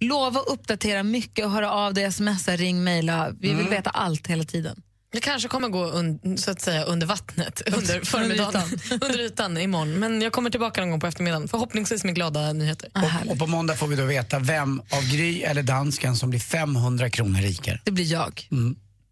[0.00, 3.30] Lova att uppdatera mycket och höra av dig, smsa, ring, mejla.
[3.40, 4.82] Vi vill veta allt hela tiden.
[5.12, 9.92] Det kanske kommer gå un, så att säga, under vattnet under förmiddagen, under ytan imorgon.
[9.92, 12.90] Men jag kommer tillbaka någon gång på eftermiddagen, förhoppningsvis med glada nyheter.
[12.94, 16.40] Och, och på måndag får vi då veta vem av Gry eller dansken som blir
[16.40, 17.80] 500 kronor rikare.
[17.84, 18.48] Det blir jag.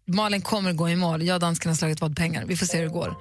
[0.07, 1.23] Malin kommer gå i mål.
[1.23, 2.45] Jag och dansken har slagit vad pengar.
[2.45, 3.15] Vi får se hur det går.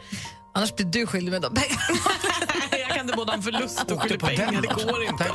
[0.54, 1.82] Annars blir du skyldig med de pengarna.
[3.04, 4.52] inte både en förlust och på pengar.
[4.52, 5.26] den Det går inte.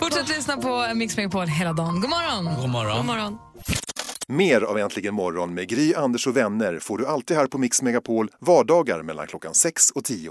[0.00, 2.00] Fortsätt lyssna på Mix Megapol hela dagen.
[2.00, 2.56] God morgon!
[2.60, 2.96] God morgon.
[2.96, 3.38] God morgon.
[4.28, 7.82] Mer av Äntligen morgon med Gry, Anders och vänner får du alltid här på Mix
[7.82, 10.30] Megapol vardagar mellan klockan 6 och 10.